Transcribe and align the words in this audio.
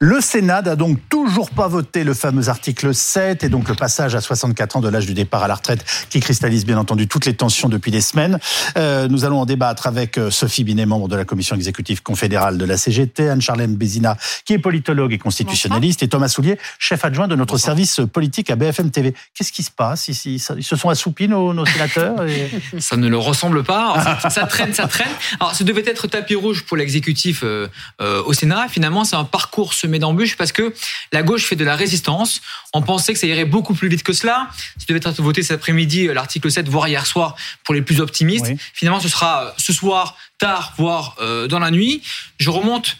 Le 0.00 0.20
Sénat 0.20 0.62
n'a 0.62 0.76
donc 0.76 0.98
toujours 1.08 1.50
pas 1.50 1.68
voté 1.68 2.02
le 2.02 2.14
fameux 2.14 2.48
article 2.48 2.94
7 2.94 3.44
et 3.44 3.48
donc 3.48 3.68
le 3.68 3.74
passage 3.74 4.14
à 4.14 4.20
64 4.20 4.76
ans 4.76 4.80
de 4.80 4.88
l'âge 4.88 5.06
du 5.06 5.14
départ 5.14 5.44
à 5.44 5.48
la 5.48 5.54
retraite 5.54 5.84
qui 6.10 6.20
cristallise 6.20 6.66
bien 6.66 6.78
entendu 6.78 7.06
toutes 7.06 7.26
les 7.26 7.34
tensions 7.34 7.68
depuis 7.68 7.90
des 7.92 8.00
semaines. 8.00 8.38
Euh, 8.76 9.06
nous 9.08 9.24
allons 9.24 9.40
en 9.40 9.46
débattre 9.46 9.86
avec 9.86 10.18
euh, 10.18 10.30
Sophie 10.30 10.64
Binet, 10.64 10.84
membre 10.84 11.08
de 11.08 11.16
la 11.16 11.24
commission 11.24 11.54
exécutive 11.54 12.02
confédérale 12.02 12.58
de 12.58 12.64
la 12.64 12.76
CGT, 12.76 13.28
Anne-Charlène 13.28 13.76
Bézina, 13.76 14.16
qui 14.44 14.54
est 14.54 14.58
politologue 14.58 15.12
et 15.12 15.18
constitutionnaliste, 15.18 16.02
et 16.02 16.08
Thomas 16.08 16.28
Soulier, 16.28 16.58
chef 16.78 17.04
adjoint 17.04 17.28
de 17.28 17.36
notre 17.36 17.56
service 17.56 18.00
politique 18.12 18.50
à 18.50 18.56
BFM 18.56 18.90
TV. 18.90 19.14
Qu'est-ce 19.34 19.52
qui 19.52 19.62
se 19.62 19.70
passe 19.70 20.08
ici? 20.08 20.44
Ils 20.56 20.64
se 20.64 20.76
sont 20.76 20.88
assoupis 20.88 21.28
nos, 21.28 21.54
nos 21.54 21.66
sénateurs 21.66 22.16
Ça 22.78 22.96
ne 22.96 23.08
le 23.08 23.18
ressemble 23.18 23.62
pas. 23.62 24.18
ça 24.28 24.46
traîne, 24.46 24.74
ça 24.74 24.88
traîne. 24.88 25.12
Alors, 25.38 25.54
ce 25.54 25.62
devait 25.62 25.84
être 25.86 26.08
tapis 26.08 26.34
rouge 26.34 26.64
pour 26.64 26.76
l'exécutif 26.76 27.42
euh, 27.44 27.68
au 27.98 28.32
Sénat. 28.32 28.66
Finalement, 28.68 29.04
c'est 29.04 29.16
un 29.16 29.24
parcours 29.24 29.72
semé 29.84 29.98
d'embûches 29.98 30.36
parce 30.36 30.52
que 30.52 30.74
la 31.12 31.22
gauche 31.22 31.44
fait 31.44 31.56
de 31.56 31.64
la 31.64 31.76
résistance. 31.76 32.40
On 32.72 32.82
pensait 32.82 33.12
que 33.12 33.18
ça 33.18 33.26
irait 33.26 33.44
beaucoup 33.44 33.74
plus 33.74 33.88
vite 33.88 34.02
que 34.02 34.12
cela. 34.12 34.48
Ça 34.78 34.86
devait 34.88 34.98
être 34.98 35.22
voté 35.22 35.42
cet 35.42 35.52
après-midi, 35.52 36.08
euh, 36.08 36.14
l'article 36.14 36.50
7, 36.50 36.68
voire 36.68 36.88
hier 36.88 37.06
soir, 37.06 37.36
pour 37.64 37.74
les 37.74 37.82
plus 37.82 38.00
optimistes. 38.00 38.46
Finalement, 38.72 39.00
ce 39.00 39.08
sera 39.08 39.44
euh, 39.44 39.50
ce 39.58 39.72
soir, 39.72 40.16
tard, 40.38 40.74
voire 40.78 41.16
euh, 41.20 41.46
dans 41.46 41.58
la 41.58 41.70
nuit. 41.70 42.02
Je 42.38 42.50
remonte 42.50 42.96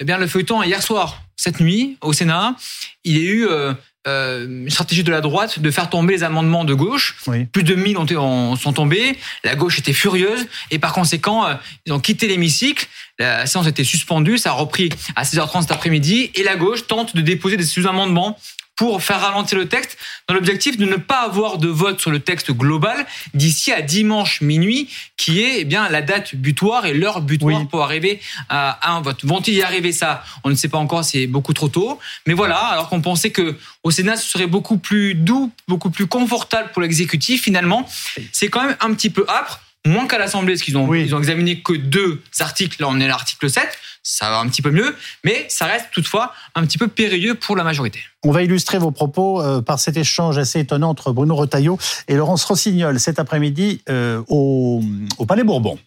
eh 0.00 0.04
bien, 0.04 0.18
le 0.18 0.26
feuilleton 0.26 0.62
hier 0.62 0.82
soir, 0.82 1.22
cette 1.36 1.60
nuit, 1.60 1.96
au 2.00 2.12
Sénat. 2.12 2.56
Il 3.04 3.16
y 3.16 3.20
a 3.20 3.30
eu 3.30 3.46
euh, 3.46 3.74
une 4.06 4.70
stratégie 4.70 5.04
de 5.04 5.10
la 5.10 5.20
droite 5.20 5.60
de 5.60 5.70
faire 5.70 5.88
tomber 5.88 6.14
les 6.14 6.22
amendements 6.22 6.64
de 6.64 6.74
gauche. 6.74 7.16
Plus 7.52 7.62
de 7.62 7.74
1000 7.74 7.98
ont, 7.98 8.56
sont 8.56 8.72
tombés. 8.72 9.18
La 9.44 9.54
gauche 9.54 9.78
était 9.78 9.92
furieuse 9.92 10.46
et 10.70 10.78
par 10.78 10.92
conséquent, 10.92 11.46
euh, 11.46 11.54
ils 11.86 11.92
ont 11.92 12.00
quitté 12.00 12.28
l'hémicycle. 12.28 12.86
La 13.18 13.46
séance 13.46 13.66
était 13.66 13.84
suspendue. 13.84 14.38
Ça 14.38 14.50
a 14.50 14.52
repris 14.52 14.90
à 15.16 15.22
16h30 15.22 15.62
cet 15.62 15.72
après-midi 15.72 16.30
et 16.34 16.42
la 16.42 16.56
gauche 16.56 16.86
tente 16.86 17.16
de 17.16 17.20
déposer 17.20 17.56
des 17.56 17.64
sous-amendements 17.64 18.38
pour 18.76 19.02
faire 19.02 19.20
ralentir 19.20 19.58
le 19.58 19.68
texte, 19.68 19.96
dans 20.28 20.34
l'objectif 20.34 20.76
de 20.76 20.84
ne 20.84 20.96
pas 20.96 21.22
avoir 21.22 21.58
de 21.58 21.68
vote 21.68 22.00
sur 22.00 22.10
le 22.10 22.20
texte 22.20 22.50
global 22.50 23.06
d'ici 23.32 23.72
à 23.72 23.82
dimanche 23.82 24.40
minuit, 24.40 24.88
qui 25.16 25.42
est 25.42 25.60
eh 25.60 25.64
bien 25.64 25.88
la 25.88 26.02
date 26.02 26.34
butoir 26.34 26.86
et 26.86 26.94
l'heure 26.94 27.20
butoir 27.20 27.68
pour 27.68 27.82
arriver 27.82 28.20
à, 28.48 28.92
un 28.94 29.00
vote. 29.00 29.24
Vont-ils 29.24 29.54
y 29.54 29.62
arriver 29.62 29.92
ça? 29.92 30.24
On 30.42 30.50
ne 30.50 30.54
sait 30.54 30.68
pas 30.68 30.78
encore, 30.78 31.04
c'est 31.04 31.26
beaucoup 31.26 31.52
trop 31.52 31.68
tôt. 31.68 31.98
Mais 32.26 32.34
voilà, 32.34 32.58
alors 32.58 32.88
qu'on 32.88 33.00
pensait 33.00 33.30
que 33.30 33.56
au 33.82 33.90
Sénat 33.90 34.16
ce 34.16 34.28
serait 34.28 34.46
beaucoup 34.46 34.78
plus 34.78 35.14
doux, 35.14 35.52
beaucoup 35.68 35.90
plus 35.90 36.06
confortable 36.06 36.70
pour 36.72 36.82
l'exécutif, 36.82 37.42
finalement, 37.42 37.88
c'est 38.32 38.48
quand 38.48 38.64
même 38.64 38.76
un 38.80 38.92
petit 38.94 39.10
peu 39.10 39.24
âpre 39.28 39.60
moins 39.86 40.06
qu'à 40.06 40.18
l'Assemblée, 40.18 40.54
parce 40.54 40.62
qu'ils 40.62 40.76
ont, 40.76 40.92
ils 40.94 41.14
ont 41.14 41.18
examiné 41.18 41.60
que 41.60 41.72
deux 41.72 42.22
articles. 42.40 42.80
Là, 42.80 42.88
on 42.90 43.00
est 43.00 43.04
à 43.04 43.08
l'article 43.08 43.50
7 43.50 43.68
ça 44.04 44.28
va 44.28 44.38
un 44.38 44.48
petit 44.48 44.60
peu 44.60 44.70
mieux, 44.70 44.94
mais 45.24 45.46
ça 45.48 45.64
reste 45.64 45.86
toutefois 45.90 46.32
un 46.54 46.64
petit 46.66 46.76
peu 46.76 46.88
périlleux 46.88 47.34
pour 47.34 47.56
la 47.56 47.64
majorité. 47.64 48.00
On 48.22 48.30
va 48.30 48.42
illustrer 48.42 48.78
vos 48.78 48.90
propos 48.90 49.40
euh, 49.40 49.62
par 49.62 49.80
cet 49.80 49.96
échange 49.96 50.36
assez 50.36 50.60
étonnant 50.60 50.90
entre 50.90 51.10
Bruno 51.10 51.34
Retailleau 51.34 51.78
et 52.06 52.14
Laurence 52.14 52.44
Rossignol 52.44 53.00
cet 53.00 53.18
après-midi 53.18 53.80
euh, 53.88 54.22
au, 54.28 54.82
Palais 55.26 55.42
Bourbon. 55.42 55.78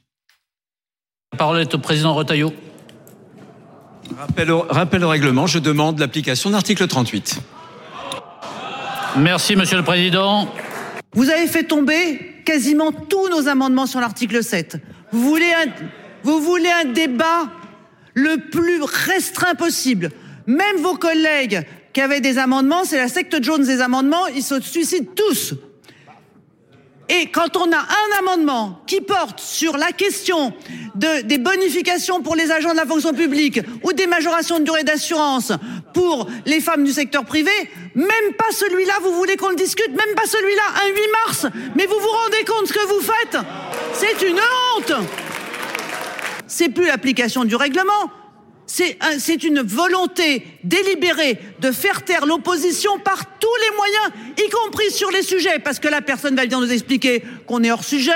La 1.32 1.38
parole 1.38 1.60
est 1.60 1.74
au 1.76 1.78
président 1.78 2.16
Retailleau. 2.16 2.52
Rappel 4.18 4.50
au, 4.50 4.66
rappel 4.68 5.04
au 5.04 5.10
règlement, 5.10 5.46
je 5.46 5.60
demande 5.60 6.00
l'application 6.00 6.50
de 6.50 6.56
l'article 6.56 6.88
38. 6.88 7.40
Merci, 9.18 9.56
Monsieur 9.56 9.78
le 9.78 9.84
Président. 9.84 10.52
Vous 11.14 11.30
avez 11.30 11.46
fait 11.46 11.66
tomber 11.66 12.37
quasiment 12.48 12.94
tous 12.94 13.28
nos 13.28 13.50
amendements 13.50 13.88
sur 13.88 14.00
l'article 14.00 14.42
7. 14.42 14.78
Vous 15.12 15.22
voulez 15.22 15.52
un, 16.70 16.86
débat 16.86 17.52
le 18.14 18.50
plus 18.50 18.82
restreint 18.82 19.54
possible. 19.54 20.12
Même 20.48 20.78
vos 20.78 20.96
collègues 20.96 21.68
qui 21.92 22.00
avaient 22.00 22.22
des 22.22 22.38
amendements, 22.38 22.86
c'est 22.86 22.96
la 22.96 23.10
secte 23.10 23.44
jaune 23.44 23.66
des 23.66 23.82
amendements, 23.82 24.28
ils 24.28 24.44
se 24.44 24.62
suicident 24.62 25.12
tous. 25.14 25.56
Et 27.10 27.28
quand 27.28 27.56
on 27.56 27.72
a 27.72 27.78
un 27.78 28.20
amendement 28.20 28.82
qui 28.86 29.02
porte 29.02 29.40
sur 29.40 29.78
la 29.78 29.92
question 29.92 30.54
de, 30.96 31.22
des 31.22 31.38
bonifications 31.38 32.22
pour 32.22 32.36
les 32.36 32.52
agents 32.52 32.72
de 32.72 32.78
la 32.78 32.86
fonction 32.86 33.14
publique 33.14 33.62
ou 33.84 33.94
des 33.94 34.08
majorations 34.08 34.60
de 34.60 34.66
durée 34.66 34.84
d'assurance 34.84 35.54
pour 35.94 36.28
les 36.46 36.60
femmes 36.60 36.84
du 36.84 36.92
secteur 36.92 37.24
privé, 37.24 37.52
même 37.96 38.34
pas 38.38 38.52
celui-là, 38.52 38.94
vous 39.04 39.14
voulez 39.14 39.38
qu'on 39.38 39.50
le 39.50 39.56
discute, 39.56 39.90
même 39.90 40.16
pas 40.16 40.26
celui-là, 40.26 40.64
un 40.84 40.90
8 40.90 41.02
mars. 41.26 41.46
Mais 41.76 41.86
vous 41.86 42.00
vous 42.00 42.08
rendez 42.24 42.44
compte 42.46 42.68
ce 42.68 42.74
que 42.74 42.88
vous 42.88 43.02
faites? 43.02 43.38
C'est 43.94 44.28
une 44.28 44.38
honte 44.38 44.94
c'est 46.48 46.70
plus 46.70 46.88
l'application 46.88 47.46
du 47.46 47.56
règlement. 47.56 48.12
C'est 49.18 49.44
une 49.44 49.62
volonté 49.62 50.46
délibérée 50.64 51.40
de 51.60 51.72
faire 51.72 52.06
taire 52.06 52.28
l'opposition 52.28 53.00
par 53.00 53.40
tous 53.40 53.48
les 53.64 53.76
moyens, 53.76 54.12
y 54.38 54.50
compris 54.50 54.92
sur 54.92 55.10
les 55.10 55.24
sujets, 55.24 55.58
parce 55.58 55.80
que 55.80 55.88
la 55.88 56.02
personne 56.02 56.36
va 56.36 56.46
bien 56.46 56.60
nous 56.60 56.72
expliquer 56.72 57.24
qu'on 57.48 57.64
est 57.64 57.72
hors 57.72 57.84
sujet, 57.84 58.12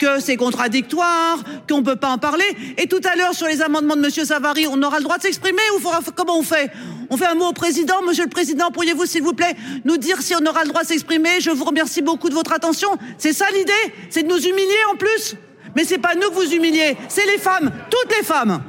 que 0.00 0.18
c'est 0.18 0.36
contradictoire, 0.36 1.44
qu'on 1.68 1.78
ne 1.78 1.84
peut 1.84 1.96
pas 1.96 2.08
en 2.08 2.18
parler. 2.18 2.44
Et 2.78 2.88
tout 2.88 3.00
à 3.04 3.14
l'heure, 3.14 3.34
sur 3.34 3.46
les 3.46 3.62
amendements 3.62 3.94
de 3.94 4.00
Monsieur 4.00 4.24
Savary, 4.24 4.66
on 4.66 4.82
aura 4.82 4.96
le 4.96 5.04
droit 5.04 5.18
de 5.18 5.22
s'exprimer 5.22 5.62
ou 5.76 5.80
faudra, 5.80 6.00
comment 6.16 6.36
on 6.36 6.42
fait? 6.42 6.72
On 7.08 7.16
fait 7.16 7.26
un 7.26 7.34
mot 7.34 7.46
au 7.46 7.52
président? 7.52 8.02
Monsieur 8.02 8.24
le 8.24 8.30
président, 8.30 8.72
pourriez-vous, 8.72 9.06
s'il 9.06 9.22
vous 9.22 9.34
plaît, 9.34 9.54
nous 9.84 9.98
dire 9.98 10.20
si 10.20 10.34
on 10.34 10.44
aura 10.44 10.64
le 10.64 10.70
droit 10.70 10.82
de 10.82 10.88
s'exprimer? 10.88 11.40
Je 11.40 11.50
vous 11.50 11.64
remercie 11.64 12.02
beaucoup 12.02 12.28
de 12.28 12.34
votre 12.34 12.52
attention. 12.52 12.88
C'est 13.18 13.32
ça 13.32 13.46
l'idée? 13.54 13.94
C'est 14.10 14.24
de 14.24 14.28
nous 14.28 14.40
humilier 14.40 14.84
en 14.92 14.96
plus? 14.96 15.36
Mais 15.76 15.84
c'est 15.84 15.98
pas 15.98 16.14
nous 16.16 16.28
que 16.30 16.34
vous 16.34 16.52
humiliez, 16.52 16.96
c'est 17.08 17.26
les 17.26 17.38
femmes, 17.38 17.70
toutes 17.88 18.16
les 18.16 18.24
femmes. 18.24 18.62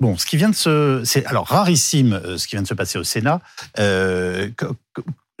Bon, 0.00 0.16
ce 0.16 0.26
qui 0.26 0.36
vient 0.36 0.48
de 0.48 0.54
se, 0.54 1.02
c'est 1.04 1.26
alors 1.26 1.46
rarissime, 1.46 2.12
euh, 2.12 2.38
ce 2.38 2.46
qui 2.46 2.54
vient 2.54 2.62
de 2.62 2.68
se 2.68 2.74
passer 2.74 2.98
au 2.98 3.04
Sénat. 3.04 3.40
Euh, 3.78 4.48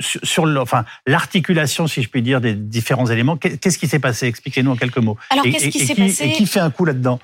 sur 0.00 0.44
enfin 0.60 0.84
l'articulation, 1.06 1.86
si 1.86 2.02
je 2.02 2.08
puis 2.08 2.22
dire, 2.22 2.40
des 2.40 2.54
différents 2.54 3.06
éléments. 3.06 3.36
Qu'est-ce 3.36 3.78
qui 3.78 3.88
s'est 3.88 3.98
passé? 3.98 4.26
Expliquez-nous 4.26 4.70
en 4.70 4.76
quelques 4.76 4.98
mots. 4.98 5.16
Alors, 5.30 5.44
qu'est-ce 5.44 5.68
qui 5.68 5.84
s'est 5.84 5.94
passé 5.94 6.26
Et 6.26 6.32
qui 6.32 6.46
fait 6.46 6.60
un 6.60 6.70
coup 6.70 6.84
là-dedans? 6.84 7.18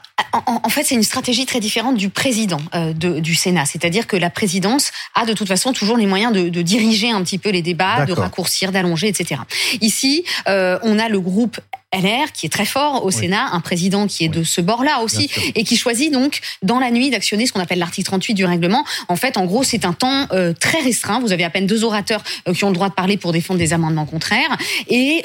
En, 0.46 0.68
fait, 0.68 0.82
c'est 0.82 0.96
une 0.96 1.04
stratégie 1.04 1.46
très 1.46 1.60
différente 1.60 1.96
du 1.96 2.08
président 2.08 2.60
euh, 2.74 2.92
du 2.92 3.34
Sénat. 3.36 3.66
C'est-à-dire 3.66 4.08
que 4.08 4.16
la 4.16 4.30
présidence 4.30 4.90
a 5.14 5.24
de 5.24 5.32
toute 5.32 5.46
façon 5.46 5.72
toujours 5.72 5.96
les 5.96 6.06
moyens 6.06 6.32
de, 6.32 6.62
diriger 6.62 7.10
un 7.10 7.22
petit 7.22 7.38
peu 7.38 7.50
les 7.50 7.62
débats, 7.62 8.04
de 8.06 8.12
raccourcir, 8.12 8.72
d'allonger, 8.72 9.06
etc. 9.08 9.40
Ici, 9.80 10.24
euh, 10.48 10.78
on 10.82 10.98
a 10.98 11.08
le 11.08 11.20
groupe 11.20 11.60
LR 11.94 12.32
qui 12.32 12.46
est 12.46 12.50
très 12.50 12.64
fort 12.64 13.04
au 13.04 13.10
Sénat, 13.10 13.48
un 13.52 13.60
président 13.60 14.06
qui 14.06 14.24
est 14.24 14.28
de 14.28 14.42
ce 14.44 14.60
bord-là 14.60 15.00
aussi, 15.00 15.30
et 15.54 15.64
qui 15.64 15.76
choisit 15.76 16.12
donc 16.12 16.40
dans 16.62 16.78
la 16.78 16.90
nuit 16.90 17.10
d'actionner 17.10 17.46
ce 17.46 17.52
qu'on 17.52 17.60
appelle 17.60 17.78
l'article 17.78 18.06
38 18.06 18.34
du 18.34 18.44
règlement. 18.44 18.84
En 19.08 19.16
fait, 19.16 19.36
en 19.36 19.44
gros, 19.44 19.62
c'est 19.62 19.84
un 19.84 19.92
temps 19.92 20.26
euh, 20.32 20.52
très 20.52 20.80
restreint. 20.80 21.20
Vous 21.20 21.32
avez 21.32 21.44
à 21.44 21.50
peine 21.50 21.66
deux 21.66 21.84
orateurs 21.84 22.22
qui 22.54 22.64
ont 22.64 22.68
le 22.68 22.74
droit 22.74 22.88
de 22.88 22.94
parler 22.94 23.16
pour 23.16 23.32
défendre 23.32 23.58
des 23.58 23.72
amendements 23.72 24.06
contraires, 24.06 24.56
et 24.88 25.22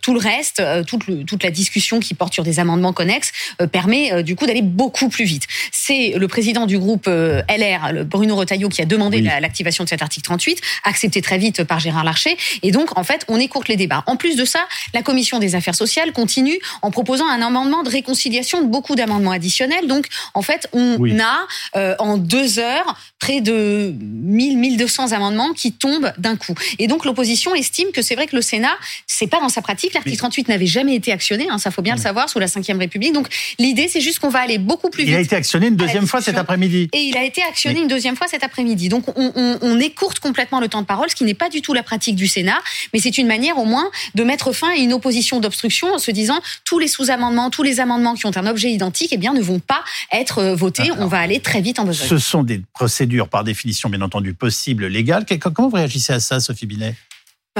tout 0.00 0.14
le 0.14 0.20
reste, 0.20 0.62
toute, 0.86 1.04
toute, 1.26 1.42
la 1.42 1.50
discussion 1.50 2.00
qui 2.00 2.14
porte 2.14 2.32
sur 2.32 2.44
des 2.44 2.58
amendements 2.58 2.92
connexes 2.92 3.32
permet 3.70 4.22
du 4.22 4.36
coup 4.36 4.46
d'aller 4.46 4.62
beaucoup 4.62 5.08
plus 5.08 5.24
vite. 5.24 5.46
C'est 5.70 6.14
le 6.16 6.28
président 6.28 6.66
du 6.66 6.78
groupe 6.78 7.06
euh, 7.08 7.42
LR, 7.48 8.04
Bruno 8.04 8.36
Retailleau, 8.36 8.68
qui 8.68 8.82
a 8.82 8.84
demandé 8.84 9.20
l'activation 9.20 9.84
de 9.84 9.88
cet 9.88 10.02
article 10.02 10.24
38, 10.24 10.60
accepté 10.84 11.22
très 11.22 11.38
vite 11.38 11.64
par 11.64 11.80
Gérard 11.80 12.04
Larcher. 12.04 12.36
Et 12.62 12.70
donc, 12.70 12.96
en 12.98 13.04
fait, 13.04 13.24
on 13.28 13.38
écourte 13.38 13.68
les 13.68 13.76
débats. 13.76 14.02
En 14.06 14.16
plus 14.16 14.36
de 14.36 14.44
ça, 14.44 14.66
la 14.94 15.02
commission 15.02 15.38
des 15.38 15.54
affaires 15.54 15.74
sociales 15.74 16.11
continue 16.12 16.58
en 16.82 16.90
proposant 16.90 17.26
un 17.26 17.42
amendement 17.42 17.82
de 17.82 17.88
réconciliation 17.88 18.62
de 18.62 18.66
beaucoup 18.66 18.94
d'amendements 18.94 19.30
additionnels. 19.30 19.86
Donc, 19.86 20.06
en 20.34 20.42
fait, 20.42 20.68
on 20.72 20.98
a 21.18 21.46
euh, 21.76 21.94
en 21.98 22.16
deux 22.16 22.58
heures 22.58 22.96
près 23.18 23.40
de 23.40 23.94
1000, 24.00 24.58
1200 24.58 25.12
amendements 25.12 25.52
qui 25.52 25.72
tombent 25.72 26.12
d'un 26.18 26.36
coup. 26.36 26.54
Et 26.78 26.86
donc, 26.86 27.04
l'opposition 27.04 27.54
estime 27.54 27.90
que 27.92 28.02
c'est 28.02 28.14
vrai 28.14 28.26
que 28.26 28.36
le 28.36 28.42
Sénat, 28.42 28.76
c'est 29.06 29.28
pas 29.28 29.40
dans 29.40 29.48
sa 29.48 29.62
pratique. 29.62 29.94
L'article 29.94 30.16
38 30.16 30.48
n'avait 30.48 30.66
jamais 30.66 30.94
été 30.94 31.12
actionné, 31.12 31.48
hein, 31.50 31.58
ça 31.58 31.70
faut 31.70 31.82
bien 31.82 31.94
le 31.94 32.00
savoir, 32.00 32.28
sous 32.28 32.38
la 32.38 32.46
Ve 32.46 32.78
République. 32.78 33.12
Donc, 33.12 33.28
l'idée, 33.58 33.88
c'est 33.88 34.00
juste 34.00 34.18
qu'on 34.18 34.28
va 34.28 34.40
aller 34.40 34.58
beaucoup 34.58 34.90
plus 34.90 35.04
vite. 35.04 35.12
Il 35.12 35.16
a 35.16 35.20
été 35.20 35.36
actionné 35.36 35.68
une 35.68 35.76
deuxième 35.76 36.06
fois 36.06 36.20
cet 36.20 36.36
après-midi. 36.36 36.88
Et 36.92 36.98
il 36.98 37.16
a 37.16 37.24
été 37.24 37.42
actionné 37.42 37.80
une 37.80 37.88
deuxième 37.88 38.16
fois 38.16 38.26
cet 38.28 38.44
après-midi. 38.44 38.88
Donc 38.88 39.04
on, 39.16 39.80
écourte 39.80 40.20
complètement 40.20 40.60
le 40.60 40.68
temps 40.68 40.80
de 40.80 40.86
parole, 40.86 41.10
ce 41.10 41.16
qui 41.16 41.24
n'est 41.24 41.34
pas 41.34 41.48
du 41.48 41.60
tout 41.60 41.72
la 41.74 41.82
pratique 41.82 42.14
du 42.14 42.28
Sénat, 42.28 42.60
mais 42.92 43.00
c'est 43.00 43.18
une 43.18 43.26
manière 43.26 43.58
au 43.58 43.64
moins 43.64 43.90
de 44.14 44.22
mettre 44.22 44.52
fin 44.52 44.70
à 44.70 44.76
une 44.76 44.92
opposition 44.92 45.40
d'obstruction 45.40 45.98
se 46.02 46.10
disant 46.10 46.40
tous 46.64 46.78
les 46.78 46.88
sous-amendements, 46.88 47.50
tous 47.50 47.62
les 47.62 47.80
amendements 47.80 48.14
qui 48.14 48.26
ont 48.26 48.36
un 48.36 48.46
objet 48.46 48.70
identique, 48.70 49.10
eh 49.12 49.16
bien 49.16 49.32
ne 49.32 49.40
vont 49.40 49.60
pas 49.60 49.82
être 50.12 50.38
euh, 50.38 50.54
votés. 50.54 50.90
on 50.98 51.06
va 51.06 51.18
aller 51.18 51.40
très 51.40 51.60
vite 51.60 51.78
en 51.78 51.84
besogne. 51.84 52.08
Ce 52.08 52.18
sont 52.18 52.42
des 52.42 52.62
procédures 52.72 53.28
par 53.28 53.44
définition 53.44 53.88
bien 53.88 54.02
entendu 54.02 54.34
possibles, 54.34 54.86
légales. 54.86 55.24
Comment 55.54 55.68
vous 55.68 55.76
réagissez 55.76 56.12
à 56.12 56.20
ça, 56.20 56.40
Sophie 56.40 56.66
Binet? 56.66 56.94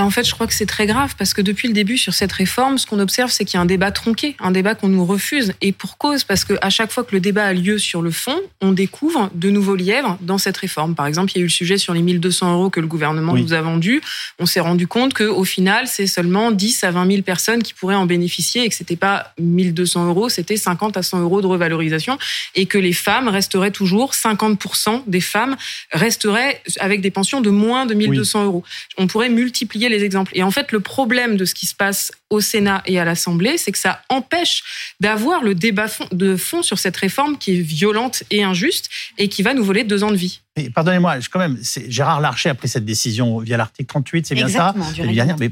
En 0.00 0.08
fait, 0.08 0.26
je 0.26 0.32
crois 0.32 0.46
que 0.46 0.54
c'est 0.54 0.66
très 0.66 0.86
grave 0.86 1.14
parce 1.18 1.34
que 1.34 1.42
depuis 1.42 1.68
le 1.68 1.74
début 1.74 1.98
sur 1.98 2.14
cette 2.14 2.32
réforme, 2.32 2.78
ce 2.78 2.86
qu'on 2.86 2.98
observe, 2.98 3.30
c'est 3.30 3.44
qu'il 3.44 3.56
y 3.56 3.58
a 3.58 3.60
un 3.60 3.66
débat 3.66 3.90
tronqué, 3.90 4.36
un 4.40 4.50
débat 4.50 4.74
qu'on 4.74 4.88
nous 4.88 5.04
refuse. 5.04 5.52
Et 5.60 5.72
pour 5.72 5.98
cause, 5.98 6.24
parce 6.24 6.46
qu'à 6.46 6.70
chaque 6.70 6.90
fois 6.90 7.04
que 7.04 7.14
le 7.14 7.20
débat 7.20 7.44
a 7.44 7.52
lieu 7.52 7.76
sur 7.76 8.00
le 8.00 8.10
fond, 8.10 8.40
on 8.62 8.72
découvre 8.72 9.30
de 9.34 9.50
nouveaux 9.50 9.76
lièvres 9.76 10.16
dans 10.22 10.38
cette 10.38 10.56
réforme. 10.56 10.94
Par 10.94 11.06
exemple, 11.06 11.32
il 11.34 11.36
y 11.36 11.38
a 11.40 11.42
eu 11.42 11.48
le 11.48 11.50
sujet 11.50 11.76
sur 11.76 11.92
les 11.92 12.00
1200 12.00 12.54
euros 12.54 12.70
que 12.70 12.80
le 12.80 12.86
gouvernement 12.86 13.34
nous 13.34 13.52
a 13.52 13.60
vendus. 13.60 14.00
On 14.38 14.46
s'est 14.46 14.60
rendu 14.60 14.86
compte 14.86 15.12
qu'au 15.12 15.44
final, 15.44 15.86
c'est 15.86 16.06
seulement 16.06 16.52
10 16.52 16.84
à 16.84 16.90
20 16.90 17.10
000 17.10 17.22
personnes 17.22 17.62
qui 17.62 17.74
pourraient 17.74 17.94
en 17.94 18.06
bénéficier 18.06 18.64
et 18.64 18.70
que 18.70 18.74
c'était 18.74 18.96
pas 18.96 19.34
1200 19.38 20.06
euros, 20.06 20.30
c'était 20.30 20.56
50 20.56 20.96
à 20.96 21.02
100 21.02 21.20
euros 21.20 21.42
de 21.42 21.46
revalorisation 21.46 22.16
et 22.54 22.64
que 22.64 22.78
les 22.78 22.94
femmes 22.94 23.28
resteraient 23.28 23.70
toujours 23.70 24.12
50% 24.12 25.02
des 25.06 25.20
femmes 25.20 25.56
resteraient 25.90 26.62
avec 26.80 27.02
des 27.02 27.10
pensions 27.10 27.42
de 27.42 27.50
moins 27.50 27.84
de 27.84 27.92
1200 27.92 28.46
euros. 28.46 28.64
On 28.96 29.06
pourrait 29.06 29.28
multiplier 29.28 29.81
les 29.88 30.04
exemples. 30.04 30.32
Et 30.34 30.42
en 30.42 30.50
fait, 30.50 30.72
le 30.72 30.80
problème 30.80 31.36
de 31.36 31.44
ce 31.44 31.54
qui 31.54 31.66
se 31.66 31.74
passe 31.74 32.12
au 32.30 32.40
Sénat 32.40 32.82
et 32.86 32.98
à 32.98 33.04
l'Assemblée, 33.04 33.58
c'est 33.58 33.72
que 33.72 33.78
ça 33.78 34.02
empêche 34.08 34.62
d'avoir 35.00 35.42
le 35.42 35.54
débat 35.54 35.86
de 36.12 36.36
fond 36.36 36.62
sur 36.62 36.78
cette 36.78 36.96
réforme 36.96 37.38
qui 37.38 37.58
est 37.58 37.60
violente 37.60 38.24
et 38.30 38.42
injuste 38.42 38.88
et 39.18 39.28
qui 39.28 39.42
va 39.42 39.54
nous 39.54 39.64
voler 39.64 39.84
deux 39.84 40.04
ans 40.04 40.10
de 40.10 40.16
vie. 40.16 40.40
Pardonnez-moi, 40.74 41.16
quand 41.30 41.38
même, 41.38 41.56
Gérard 41.88 42.20
Larcher 42.20 42.50
a 42.50 42.54
pris 42.54 42.68
cette 42.68 42.84
décision 42.84 43.38
via 43.38 43.56
l'article 43.56 43.86
38, 43.86 44.26
c'est 44.26 44.34
bien 44.34 44.48
ça 44.48 44.74
mais 44.98 45.50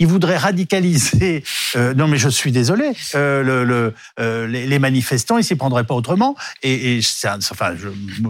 Il 0.00 0.06
voudrait 0.08 0.36
radicaliser. 0.36 1.44
Euh, 1.76 1.94
non, 1.94 2.08
mais 2.08 2.18
je 2.18 2.28
suis 2.28 2.50
désolé. 2.50 2.90
Euh, 3.14 3.64
le, 3.64 3.94
euh, 4.18 4.48
les, 4.48 4.78
manifestants, 4.80 5.38
ils 5.38 5.44
s'y 5.44 5.54
prendraient 5.54 5.84
pas 5.84 5.94
autrement. 5.94 6.34
Et, 6.64 7.00
ça, 7.00 7.38
enfin, 7.50 7.76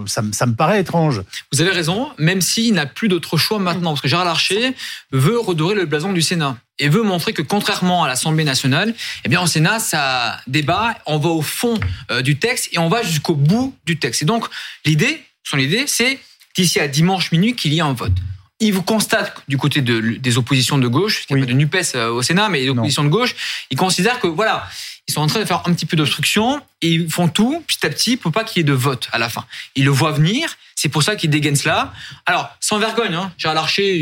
ça, 0.06 0.22
ça, 0.32 0.46
me 0.46 0.54
paraît 0.54 0.80
étrange. 0.80 1.22
Vous 1.52 1.62
avez 1.62 1.70
raison, 1.70 2.10
même 2.18 2.42
s'il 2.42 2.74
n'a 2.74 2.84
plus 2.84 3.08
d'autre 3.08 3.38
choix 3.38 3.58
maintenant, 3.58 3.92
parce 3.92 4.02
que 4.02 4.08
Gérard 4.08 4.26
Larcher 4.26 4.74
veut 5.10 5.38
redorer 5.38 5.74
le 5.74 5.86
blason 5.86 6.12
du 6.12 6.20
Sénat 6.20 6.58
et 6.78 6.90
veut 6.90 7.02
montrer 7.02 7.32
que 7.32 7.42
contrairement 7.42 8.04
à 8.04 8.08
l'Assemblée 8.08 8.44
nationale, 8.44 8.94
eh 9.24 9.28
bien 9.30 9.40
au 9.40 9.46
Sénat, 9.46 9.78
ça 9.78 10.38
débat, 10.48 10.96
on 11.06 11.16
va 11.16 11.30
au 11.30 11.42
fond 11.42 11.78
du 12.22 12.38
texte 12.38 12.68
et 12.72 12.78
on 12.78 12.90
va 12.90 13.02
jusqu'au 13.02 13.34
bout 13.34 13.74
du 13.86 13.98
texte. 13.98 14.22
Et 14.22 14.26
donc 14.26 14.46
l'idée, 14.84 15.22
son 15.44 15.58
idée, 15.58 15.84
c'est 15.86 16.18
d'ici 16.56 16.80
à 16.80 16.88
dimanche 16.88 17.30
minuit 17.32 17.54
qu'il 17.54 17.72
y 17.72 17.78
ait 17.78 17.82
un 17.82 17.92
vote. 17.92 18.12
Il 18.60 18.72
vous 18.72 18.82
constate 18.82 19.42
du 19.48 19.58
côté 19.58 19.82
des 19.82 20.38
oppositions 20.38 20.78
de 20.78 20.88
gauche, 20.88 21.26
il 21.28 21.36
n'y 21.36 21.42
a 21.42 21.44
pas 21.44 21.52
de 21.52 21.56
NUPES 21.56 21.96
euh, 21.96 22.10
au 22.10 22.22
Sénat, 22.22 22.48
mais 22.48 22.62
des 22.62 22.70
oppositions 22.70 23.04
de 23.04 23.08
gauche, 23.08 23.34
ils 23.70 23.76
considèrent 23.76 24.20
que 24.20 24.28
voilà, 24.28 24.68
ils 25.06 25.12
sont 25.12 25.20
en 25.20 25.26
train 25.26 25.40
de 25.40 25.44
faire 25.44 25.62
un 25.66 25.74
petit 25.74 25.86
peu 25.86 25.96
d'obstruction 25.96 26.62
et 26.80 26.88
ils 26.88 27.10
font 27.10 27.28
tout 27.28 27.62
petit 27.66 27.84
à 27.84 27.90
petit 27.90 28.16
pour 28.16 28.32
pas 28.32 28.44
qu'il 28.44 28.60
y 28.60 28.62
ait 28.62 28.64
de 28.64 28.72
vote 28.72 29.08
à 29.12 29.18
la 29.18 29.28
fin. 29.28 29.44
Ils 29.74 29.84
le 29.84 29.90
voient 29.90 30.12
venir, 30.12 30.56
c'est 30.76 30.88
pour 30.88 31.02
ça 31.02 31.16
qu'ils 31.16 31.30
dégainent 31.30 31.56
cela. 31.56 31.92
Alors, 32.26 32.50
sans 32.60 32.78
vergogne, 32.78 33.14
hein, 33.14 33.32
Gérard 33.38 33.54
Larcher, 33.54 33.96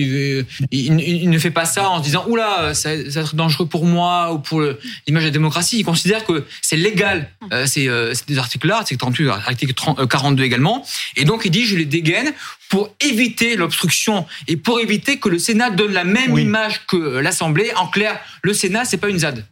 il, 0.71 1.31
ne 1.31 1.39
fait 1.39 1.51
pas 1.51 1.65
ça 1.65 1.89
en 1.89 1.99
se 1.99 2.05
disant 2.05 2.25
oula, 2.29 2.75
ça, 2.75 2.91
ça 3.11 3.21
va 3.21 3.27
être 3.27 3.35
dangereux 3.35 3.67
pour 3.67 3.85
moi 3.85 4.33
ou 4.33 4.39
pour 4.39 4.63
l'image 5.07 5.23
de 5.23 5.29
la 5.29 5.33
démocratie. 5.33 5.79
Il 5.79 5.85
considère 5.85 6.25
que 6.25 6.45
c'est 6.61 6.77
légal, 6.77 7.31
euh, 7.53 7.67
c'est 7.67 7.89
euh, 7.89 8.13
des 8.27 8.39
articles-là, 8.39 8.79
article 8.79 8.99
38, 8.99 9.29
article 9.29 9.75
42 10.09 10.43
également. 10.43 10.85
Et 11.17 11.25
donc, 11.25 11.43
il 11.45 11.51
dit 11.51 11.65
je 11.65 11.77
les 11.77 11.85
dégaine 11.85 12.33
pour 12.69 12.95
éviter 13.01 13.57
l'obstruction 13.57 14.27
et 14.49 14.57
pour 14.57 14.81
éviter 14.81 15.19
que 15.19 15.29
le 15.29 15.39
Sénat 15.39 15.71
donne 15.71 15.93
la 15.93 16.05
même 16.05 16.39
image 16.39 16.87
que 16.87 16.97
l'Assemblée. 17.19 17.71
En 17.77 17.87
clair, 17.87 18.19
le 18.43 18.55
Sénat, 18.55 18.85
c'est 18.85 18.97
pas 18.97 19.09
une 19.09 19.19
ZAD. 19.19 19.45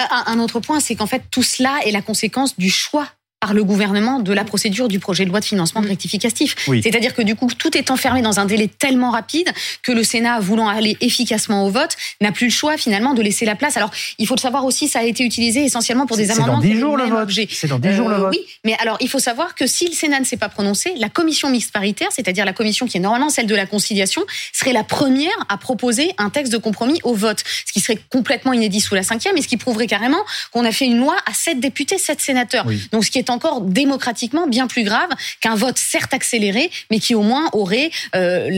Euh, 0.00 0.04
un 0.26 0.38
autre 0.38 0.60
point, 0.60 0.80
c'est 0.80 0.94
qu'en 0.94 1.06
fait, 1.06 1.24
tout 1.30 1.42
cela 1.42 1.80
est 1.84 1.90
la 1.90 2.02
conséquence 2.02 2.56
du 2.58 2.70
choix 2.70 3.08
par 3.42 3.54
le 3.54 3.64
gouvernement 3.64 4.20
de 4.20 4.32
la 4.32 4.44
procédure 4.44 4.86
du 4.86 5.00
projet 5.00 5.24
de 5.24 5.30
loi 5.30 5.40
de 5.40 5.44
financement 5.44 5.80
de 5.80 5.88
rectificatif. 5.88 6.54
C'est-à-dire 6.64 7.12
que 7.12 7.22
du 7.22 7.34
coup, 7.34 7.48
tout 7.58 7.76
est 7.76 7.90
enfermé 7.90 8.22
dans 8.22 8.38
un 8.38 8.44
délai 8.44 8.68
tellement 8.68 9.10
rapide 9.10 9.50
que 9.82 9.90
le 9.90 10.04
Sénat, 10.04 10.38
voulant 10.38 10.68
aller 10.68 10.96
efficacement 11.00 11.66
au 11.66 11.70
vote, 11.70 11.96
n'a 12.20 12.30
plus 12.30 12.46
le 12.46 12.52
choix 12.52 12.76
finalement 12.76 13.14
de 13.14 13.20
laisser 13.20 13.44
la 13.44 13.56
place. 13.56 13.76
Alors, 13.76 13.90
il 14.18 14.28
faut 14.28 14.36
le 14.36 14.40
savoir 14.40 14.64
aussi, 14.64 14.86
ça 14.86 15.00
a 15.00 15.02
été 15.02 15.24
utilisé 15.24 15.64
essentiellement 15.64 16.06
pour 16.06 16.16
des 16.16 16.30
amendements. 16.30 16.60
C'est 16.62 16.68
dans 16.68 16.74
10 16.74 16.78
jours 16.78 16.96
le 16.96 17.04
vote. 17.06 17.30
C'est 17.50 17.66
dans 17.66 17.80
10 17.80 17.92
jours 17.92 18.08
le 18.08 18.14
vote. 18.14 18.30
Oui, 18.30 18.46
mais 18.64 18.76
alors 18.78 18.96
il 19.00 19.08
faut 19.08 19.18
savoir 19.18 19.56
que 19.56 19.66
si 19.66 19.88
le 19.88 19.92
Sénat 19.92 20.20
ne 20.20 20.24
s'est 20.24 20.36
pas 20.36 20.48
prononcé, 20.48 20.94
la 20.98 21.08
commission 21.08 21.50
mixte 21.50 21.72
paritaire, 21.72 22.10
c'est-à-dire 22.12 22.44
la 22.44 22.52
commission 22.52 22.86
qui 22.86 22.98
est 22.98 23.00
normalement 23.00 23.28
celle 23.28 23.48
de 23.48 23.56
la 23.56 23.66
conciliation, 23.66 24.22
serait 24.52 24.72
la 24.72 24.84
première 24.84 25.34
à 25.48 25.56
proposer 25.56 26.12
un 26.16 26.30
texte 26.30 26.52
de 26.52 26.58
compromis 26.58 27.00
au 27.02 27.14
vote, 27.14 27.42
ce 27.66 27.72
qui 27.72 27.80
serait 27.80 27.98
complètement 28.08 28.52
inédit 28.52 28.80
sous 28.80 28.94
la 28.94 29.02
cinquième 29.02 29.36
et 29.36 29.42
ce 29.42 29.48
qui 29.48 29.56
prouverait 29.56 29.88
carrément 29.88 30.22
qu'on 30.52 30.64
a 30.64 30.70
fait 30.70 30.86
une 30.86 30.98
loi 30.98 31.16
à 31.26 31.34
7 31.34 31.58
députés, 31.58 31.98
7 31.98 32.20
sénateurs. 32.20 32.66
Donc, 32.92 33.04
ce 33.04 33.10
qui 33.10 33.18
est 33.18 33.31
encore 33.32 33.62
démocratiquement 33.62 34.46
bien 34.46 34.66
plus 34.66 34.84
grave 34.84 35.10
qu'un 35.40 35.54
vote 35.54 35.78
certes 35.78 36.14
accéléré, 36.14 36.70
mais 36.90 36.98
qui 36.98 37.14
au 37.14 37.22
moins 37.22 37.48
aurait 37.52 37.90
euh, 38.14 38.48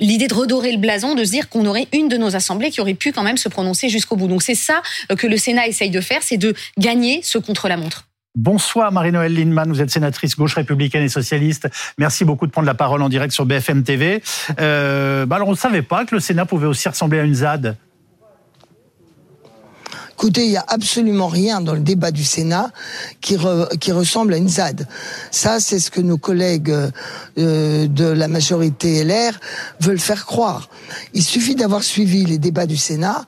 l'idée 0.00 0.28
de 0.28 0.34
redorer 0.34 0.72
le 0.72 0.78
blason, 0.78 1.14
de 1.14 1.24
se 1.24 1.30
dire 1.30 1.48
qu'on 1.48 1.66
aurait 1.66 1.88
une 1.92 2.08
de 2.08 2.16
nos 2.16 2.36
assemblées 2.36 2.70
qui 2.70 2.80
aurait 2.80 2.94
pu 2.94 3.12
quand 3.12 3.22
même 3.22 3.36
se 3.36 3.48
prononcer 3.48 3.88
jusqu'au 3.88 4.16
bout. 4.16 4.28
Donc 4.28 4.42
c'est 4.42 4.54
ça 4.54 4.82
euh, 5.10 5.16
que 5.16 5.26
le 5.26 5.36
Sénat 5.36 5.66
essaye 5.66 5.90
de 5.90 6.00
faire, 6.00 6.22
c'est 6.22 6.36
de 6.38 6.54
gagner 6.78 7.20
ce 7.22 7.38
contre-la-montre. 7.38 8.06
Bonsoir 8.36 8.90
Marie-Noël 8.90 9.32
Lindemann, 9.32 9.68
vous 9.68 9.80
êtes 9.80 9.90
sénatrice 9.90 10.36
gauche 10.36 10.54
républicaine 10.54 11.04
et 11.04 11.08
socialiste. 11.08 11.68
Merci 11.98 12.24
beaucoup 12.24 12.48
de 12.48 12.50
prendre 12.50 12.66
la 12.66 12.74
parole 12.74 13.00
en 13.00 13.08
direct 13.08 13.32
sur 13.32 13.46
BFM 13.46 13.84
TV. 13.84 14.24
Euh, 14.58 15.24
bah 15.24 15.36
alors 15.36 15.46
on 15.46 15.52
ne 15.52 15.56
savait 15.56 15.82
pas 15.82 16.04
que 16.04 16.16
le 16.16 16.20
Sénat 16.20 16.44
pouvait 16.44 16.66
aussi 16.66 16.88
ressembler 16.88 17.20
à 17.20 17.22
une 17.22 17.34
ZAD. 17.34 17.76
Écoutez, 20.24 20.46
il 20.46 20.52
n'y 20.52 20.56
a 20.56 20.64
absolument 20.68 21.28
rien 21.28 21.60
dans 21.60 21.74
le 21.74 21.80
débat 21.80 22.10
du 22.10 22.24
Sénat 22.24 22.70
qui, 23.20 23.36
qui 23.78 23.92
ressemble 23.92 24.32
à 24.32 24.38
une 24.38 24.48
ZAD. 24.48 24.88
Ça, 25.30 25.60
c'est 25.60 25.78
ce 25.78 25.90
que 25.90 26.00
nos 26.00 26.16
collègues 26.16 26.74
euh, 27.36 27.86
de 27.86 28.04
la 28.06 28.26
majorité 28.26 29.04
LR 29.04 29.38
veulent 29.80 29.98
faire 29.98 30.24
croire. 30.24 30.70
Il 31.12 31.22
suffit 31.22 31.56
d'avoir 31.56 31.82
suivi 31.82 32.24
les 32.24 32.38
débats 32.38 32.64
du 32.64 32.78
Sénat 32.78 33.26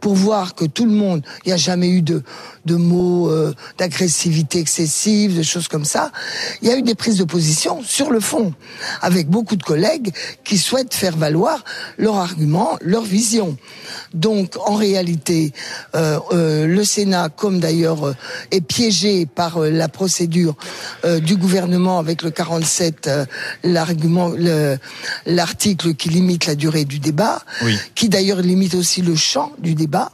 pour 0.00 0.14
voir 0.14 0.54
que 0.54 0.64
tout 0.64 0.86
le 0.86 0.92
monde, 0.92 1.22
il 1.44 1.48
n'y 1.48 1.52
a 1.52 1.58
jamais 1.58 1.90
eu 1.90 2.00
de, 2.00 2.22
de 2.64 2.76
mots 2.76 3.30
euh, 3.30 3.54
d'agressivité 3.78 4.58
excessive, 4.58 5.36
de 5.36 5.42
choses 5.42 5.68
comme 5.68 5.84
ça. 5.84 6.12
Il 6.62 6.68
y 6.68 6.72
a 6.72 6.76
eu 6.76 6.82
des 6.82 6.94
prises 6.94 7.18
de 7.18 7.24
position 7.24 7.82
sur 7.82 8.10
le 8.10 8.20
fond, 8.20 8.54
avec 9.00 9.28
beaucoup 9.28 9.56
de 9.56 9.62
collègues 9.62 10.12
qui 10.44 10.58
souhaitent 10.58 10.94
faire 10.94 11.16
valoir 11.16 11.64
leur 11.96 12.16
argument, 12.16 12.78
leur 12.80 13.02
vision. 13.02 13.56
Donc, 14.14 14.56
en 14.66 14.74
réalité, 14.74 15.52
euh, 15.94 16.18
euh, 16.32 16.66
le 16.66 16.84
Sénat, 16.84 17.28
comme 17.28 17.60
d'ailleurs 17.60 18.14
est 18.50 18.60
piégé 18.60 19.26
par 19.26 19.60
la 19.60 19.88
procédure 19.88 20.54
du 21.20 21.36
gouvernement 21.36 21.98
avec 21.98 22.22
le 22.22 22.30
47, 22.30 23.10
l'argument, 23.64 24.32
l'article 25.26 25.94
qui 25.94 26.08
limite 26.08 26.46
la 26.46 26.54
durée 26.54 26.84
du 26.84 26.98
débat, 26.98 27.42
qui 27.94 28.08
d'ailleurs 28.08 28.40
limite 28.40 28.74
aussi 28.74 29.02
le 29.02 29.14
champ 29.16 29.52
du 29.58 29.74
débat. 29.74 30.12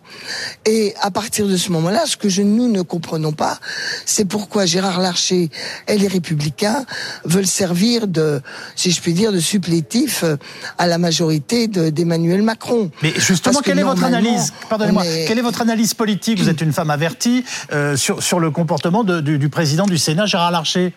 Et 0.66 0.94
à 1.00 1.10
partir 1.10 1.46
de 1.46 1.56
ce 1.56 1.70
moment-là, 1.72 2.04
ce 2.06 2.16
que 2.16 2.28
je, 2.34 2.42
nous 2.42 2.70
ne 2.70 2.82
comprenons 2.82 3.32
pas, 3.32 3.58
c'est 4.04 4.24
pourquoi 4.24 4.66
Gérard 4.66 5.00
Larcher 5.00 5.50
et 5.88 5.98
les 5.98 6.08
Républicains 6.08 6.84
veulent 7.24 7.46
servir 7.46 8.06
de, 8.06 8.40
si 8.76 8.90
je 8.90 9.00
puis 9.00 9.12
dire, 9.12 9.32
de 9.32 9.40
supplétif 9.40 10.24
à 10.78 10.86
la 10.86 10.98
majorité 10.98 11.68
d'Emmanuel 11.68 12.42
Macron. 12.42 12.90
Mais 13.02 13.12
justement, 13.16 13.60
quelle 13.60 13.78
est 13.78 13.82
votre 13.82 14.04
analyse 14.04 14.52
Pardonnez-moi. 14.68 15.04
Quelle 15.26 15.38
est 15.38 15.42
votre 15.42 15.62
analyse 15.62 15.94
politique? 15.94 16.38
Vous 16.38 16.48
êtes 16.50 16.60
une 16.60 16.72
femme 16.72 16.90
avertie 16.90 17.44
euh, 17.72 17.96
sur, 17.96 18.22
sur 18.22 18.40
le 18.40 18.50
comportement 18.50 19.04
du, 19.04 19.38
du 19.38 19.48
président 19.48 19.86
du 19.86 19.98
Sénat, 19.98 20.26
Gérard 20.26 20.50
Larcher. 20.50 20.92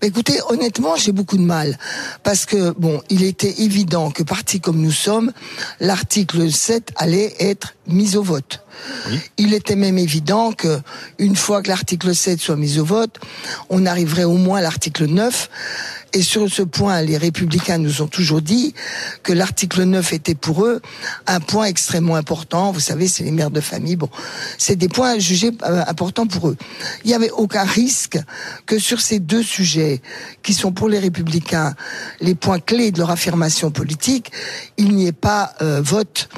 Écoutez, 0.00 0.38
honnêtement, 0.48 0.94
j'ai 0.96 1.12
beaucoup 1.12 1.36
de 1.36 1.42
mal. 1.42 1.76
Parce 2.22 2.46
que 2.46 2.70
bon, 2.70 3.02
il 3.10 3.24
était 3.24 3.62
évident 3.62 4.10
que 4.10 4.22
parti 4.22 4.60
comme 4.60 4.80
nous 4.80 4.92
sommes, 4.92 5.32
l'article 5.80 6.52
7 6.52 6.92
allait 6.96 7.34
être 7.40 7.74
mis 7.86 8.16
au 8.16 8.22
vote. 8.22 8.62
Il 9.38 9.54
était 9.54 9.74
même 9.74 9.98
évident 9.98 10.52
que 10.52 10.80
une 11.18 11.34
fois 11.34 11.62
que 11.62 11.68
l'article 11.68 12.14
7 12.14 12.40
soit 12.40 12.56
mis 12.56 12.78
au 12.78 12.84
vote, 12.84 13.18
on 13.70 13.86
arriverait 13.86 14.24
au 14.24 14.34
moins 14.34 14.58
à 14.58 14.62
l'article 14.62 15.06
9 15.06 15.50
et 16.12 16.22
sur 16.22 16.48
ce 16.50 16.62
point, 16.62 17.02
les 17.02 17.16
républicains 17.16 17.78
nous 17.78 18.02
ont 18.02 18.06
toujours 18.06 18.40
dit 18.40 18.74
que 19.22 19.32
l'article 19.32 19.82
9 19.82 20.12
était 20.12 20.34
pour 20.34 20.64
eux 20.64 20.80
un 21.26 21.40
point 21.40 21.66
extrêmement 21.66 22.16
important. 22.16 22.72
Vous 22.72 22.80
savez, 22.80 23.08
c'est 23.08 23.24
les 23.24 23.30
mères 23.30 23.50
de 23.50 23.60
famille. 23.60 23.96
Bon, 23.96 24.08
c'est 24.56 24.76
des 24.76 24.88
points 24.88 25.18
jugés 25.18 25.50
euh, 25.64 25.84
importants 25.86 26.26
pour 26.26 26.48
eux. 26.48 26.56
Il 27.04 27.08
n'y 27.08 27.14
avait 27.14 27.30
aucun 27.30 27.64
risque 27.64 28.18
que 28.66 28.78
sur 28.78 29.00
ces 29.00 29.18
deux 29.18 29.42
sujets, 29.42 30.00
qui 30.42 30.54
sont 30.54 30.72
pour 30.72 30.88
les 30.88 30.98
républicains 30.98 31.74
les 32.20 32.34
points 32.34 32.60
clés 32.60 32.90
de 32.90 32.98
leur 32.98 33.10
affirmation 33.10 33.70
politique, 33.70 34.32
il 34.76 34.94
n'y 34.94 35.06
ait 35.06 35.12
pas 35.12 35.54
euh, 35.60 35.80
vote. 35.82 36.28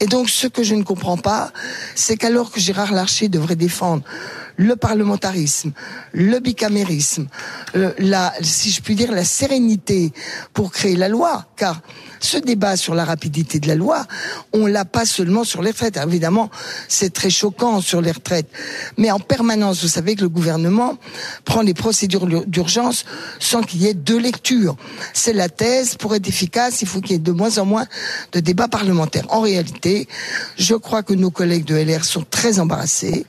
Et 0.00 0.06
donc, 0.06 0.28
ce 0.28 0.46
que 0.46 0.62
je 0.62 0.74
ne 0.74 0.82
comprends 0.82 1.16
pas, 1.16 1.52
c'est 1.94 2.16
qu'alors 2.16 2.50
que 2.50 2.60
Gérard 2.60 2.92
Larcher 2.92 3.28
devrait 3.28 3.56
défendre 3.56 4.02
le 4.56 4.76
parlementarisme, 4.76 5.72
le 6.12 6.38
bicamérisme, 6.38 7.26
euh, 7.76 7.92
la, 7.98 8.32
si 8.40 8.70
je 8.70 8.80
puis 8.80 8.94
dire, 8.94 9.12
la 9.12 9.24
sérénité 9.24 10.12
pour 10.52 10.72
créer 10.72 10.96
la 10.96 11.08
loi, 11.08 11.46
car 11.56 11.80
ce 12.20 12.38
débat 12.38 12.76
sur 12.76 12.94
la 12.94 13.04
rapidité 13.04 13.60
de 13.60 13.68
la 13.68 13.74
loi, 13.74 14.06
on 14.52 14.66
l'a 14.66 14.84
pas 14.84 15.04
seulement 15.04 15.44
sur 15.44 15.62
les 15.62 15.70
retraites. 15.70 15.96
évidemment, 15.96 16.50
c'est 16.88 17.12
très 17.12 17.30
choquant 17.30 17.80
sur 17.80 18.00
les 18.00 18.12
retraites, 18.12 18.48
mais 18.96 19.10
en 19.10 19.20
permanence, 19.20 19.82
vous 19.82 19.88
savez 19.88 20.16
que 20.16 20.22
le 20.22 20.28
gouvernement 20.28 20.98
prend 21.44 21.62
les 21.62 21.74
procédures 21.74 22.26
d'urgence 22.46 23.04
sans 23.38 23.62
qu'il 23.62 23.82
y 23.82 23.86
ait 23.86 23.94
deux 23.94 24.18
lectures. 24.18 24.76
C'est 25.12 25.32
la 25.32 25.48
thèse. 25.48 25.96
Pour 25.96 26.14
être 26.14 26.28
efficace, 26.28 26.82
il 26.82 26.88
faut 26.88 27.00
qu'il 27.00 27.12
y 27.12 27.14
ait 27.14 27.18
de 27.18 27.32
moins 27.32 27.58
en 27.58 27.64
moins 27.64 27.86
de 28.32 28.40
débats 28.40 28.68
parlementaires. 28.68 29.26
En 29.28 29.40
réalité, 29.40 30.08
je 30.56 30.74
crois 30.74 31.02
que 31.02 31.14
nos 31.14 31.30
collègues 31.30 31.64
de 31.64 31.76
LR 31.76 32.04
sont 32.04 32.24
très 32.28 32.58
embarrassés. 32.58 33.26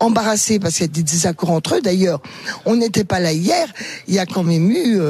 Embarrassés 0.00 0.58
parce 0.58 0.74
qu'il 0.74 0.82
y 0.82 0.88
a 0.88 0.92
des 0.92 1.02
désaccords 1.02 1.50
entre 1.50 1.76
eux. 1.76 1.80
D'ailleurs, 1.80 2.20
on 2.64 2.76
n'était 2.76 3.04
pas 3.04 3.20
là 3.20 3.32
hier. 3.32 3.66
Il 4.06 4.14
y 4.14 4.18
a 4.18 4.26
quand 4.26 4.44
même 4.44 4.70
eu 4.70 5.00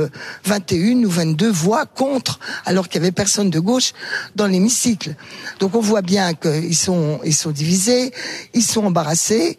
21 0.45 1.03
euh, 1.03 1.07
ou 1.07 1.11
22 1.11 1.51
voix 1.51 1.87
contre, 1.87 2.39
alors 2.65 2.89
qu'il 2.89 3.01
y 3.01 3.05
avait 3.05 3.13
personne 3.13 3.51
de 3.51 3.61
gauche 3.61 3.93
dans 4.37 4.47
l'hémicycle. 4.47 5.15
Donc 5.61 5.75
on 5.75 5.81
voit 5.81 6.03
bien 6.03 6.35
qu'ils 6.35 6.77
sont, 6.77 7.21
ils 7.25 7.35
sont 7.35 7.51
divisés, 7.51 8.13
ils 8.55 8.63
sont 8.63 8.85
embarrassés, 8.85 9.59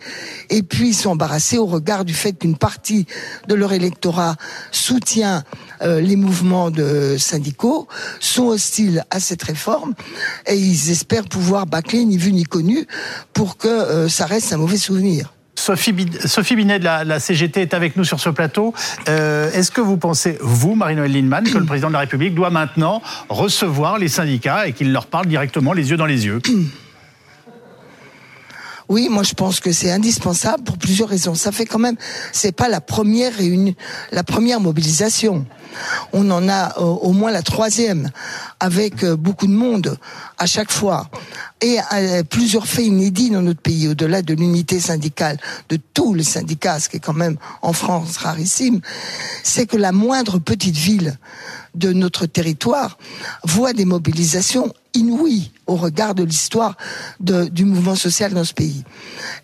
et 0.50 0.63
puis 0.63 0.89
ils 0.89 0.95
sont 0.95 1.12
embarrassés 1.12 1.57
au 1.57 1.65
regard 1.65 2.05
du 2.05 2.13
fait 2.13 2.33
qu'une 2.33 2.57
partie 2.57 3.05
de 3.48 3.55
leur 3.55 3.74
électorat 3.74 4.36
soutient 4.71 5.43
euh, 5.81 6.01
les 6.01 6.15
mouvements 6.15 6.69
syndicaux, 7.17 7.88
sont 8.19 8.48
hostiles 8.48 9.03
à 9.09 9.19
cette 9.19 9.43
réforme, 9.43 9.93
et 10.48 10.55
ils 10.55 10.91
espèrent 10.91 11.27
pouvoir 11.27 11.65
bâcler 11.65 12.05
ni 12.05 12.17
vu 12.17 12.31
ni 12.31 12.43
connu 12.43 12.88
pour 13.33 13.57
que 13.57 13.67
euh, 13.67 14.09
ça 14.09 14.25
reste 14.25 14.53
un 14.53 14.57
mauvais 14.57 14.77
souvenir. 14.77 15.33
Sophie, 15.55 15.91
Binet 16.55 16.79
de 16.79 16.86
la, 16.86 17.19
CGT 17.19 17.62
est 17.62 17.74
avec 17.74 17.98
nous 17.98 18.05
sur 18.05 18.19
ce 18.19 18.29
plateau. 18.29 18.74
Euh, 19.07 19.51
est-ce 19.51 19.71
que 19.71 19.81
vous 19.81 19.98
pensez, 19.98 20.38
vous, 20.41 20.74
Marie-Noël 20.74 21.12
Lindemann, 21.12 21.43
que 21.43 21.57
le 21.57 21.65
président 21.65 21.89
de 21.89 21.93
la 21.93 22.00
République 22.00 22.33
doit 22.33 22.50
maintenant 22.50 23.01
recevoir 23.27 23.98
les 23.98 24.07
syndicats 24.07 24.67
et 24.67 24.74
qu'il 24.74 24.93
leur 24.93 25.05
parle 25.07 25.27
directement 25.27 25.74
les 25.74 25.89
yeux 25.89 25.98
dans 25.98 26.05
les 26.05 26.25
yeux? 26.25 26.41
Oui, 28.89 29.08
moi 29.08 29.22
je 29.22 29.36
pense 29.36 29.60
que 29.60 29.72
c'est 29.72 29.91
indispensable 29.91 30.63
pour 30.63 30.79
plusieurs 30.79 31.10
raisons. 31.10 31.36
Ça 31.36 31.51
fait 31.51 31.67
quand 31.67 31.77
même, 31.77 31.96
c'est 32.31 32.51
pas 32.51 32.67
la 32.67 32.81
première 32.81 33.34
réunion, 33.36 33.75
la 34.12 34.24
première 34.24 34.60
mobilisation. 34.60 35.46
On 36.12 36.31
en 36.31 36.50
a 36.50 36.75
euh, 36.79 36.81
au 36.81 37.12
moins 37.12 37.29
la 37.31 37.43
troisième, 37.43 38.10
avec 38.60 39.03
euh, 39.03 39.15
beaucoup 39.15 39.46
de 39.46 39.53
monde 39.53 40.00
à 40.39 40.48
chaque 40.48 40.72
fois. 40.72 41.08
Et 41.62 41.77
euh, 41.93 42.24
plusieurs 42.24 42.65
faits 42.65 42.86
inédits 42.86 43.29
dans 43.29 43.43
notre 43.43 43.62
pays, 43.62 43.88
au-delà 43.88 44.24
de 44.24 44.34
l'unité 44.34 44.79
syndicale 44.79 45.38
de 45.69 45.77
tous 45.93 46.15
les 46.15 46.24
syndicats, 46.24 46.79
ce 46.79 46.89
qui 46.89 46.98
est 46.98 47.00
quand 47.00 47.13
même 47.13 47.38
en 47.62 47.74
France 47.74 48.17
rarissime, 48.17 48.81
c'est 49.43 49.67
que 49.67 49.77
la 49.77 49.91
moindre 49.91 50.39
petite 50.39 50.77
ville 50.77 51.19
de 51.75 51.93
notre 51.93 52.25
territoire 52.25 52.98
voit 53.43 53.74
des 53.74 53.86
mobilisations 53.86 54.74
inouïes 54.93 55.51
au 55.67 55.75
regard 55.75 56.15
de 56.15 56.24
l'histoire 56.24 56.75
du 57.19 57.63
mouvement 57.63 57.96
social 57.96 58.34
dans 58.34 58.43
ce 58.43 58.53
pays. 58.53 58.84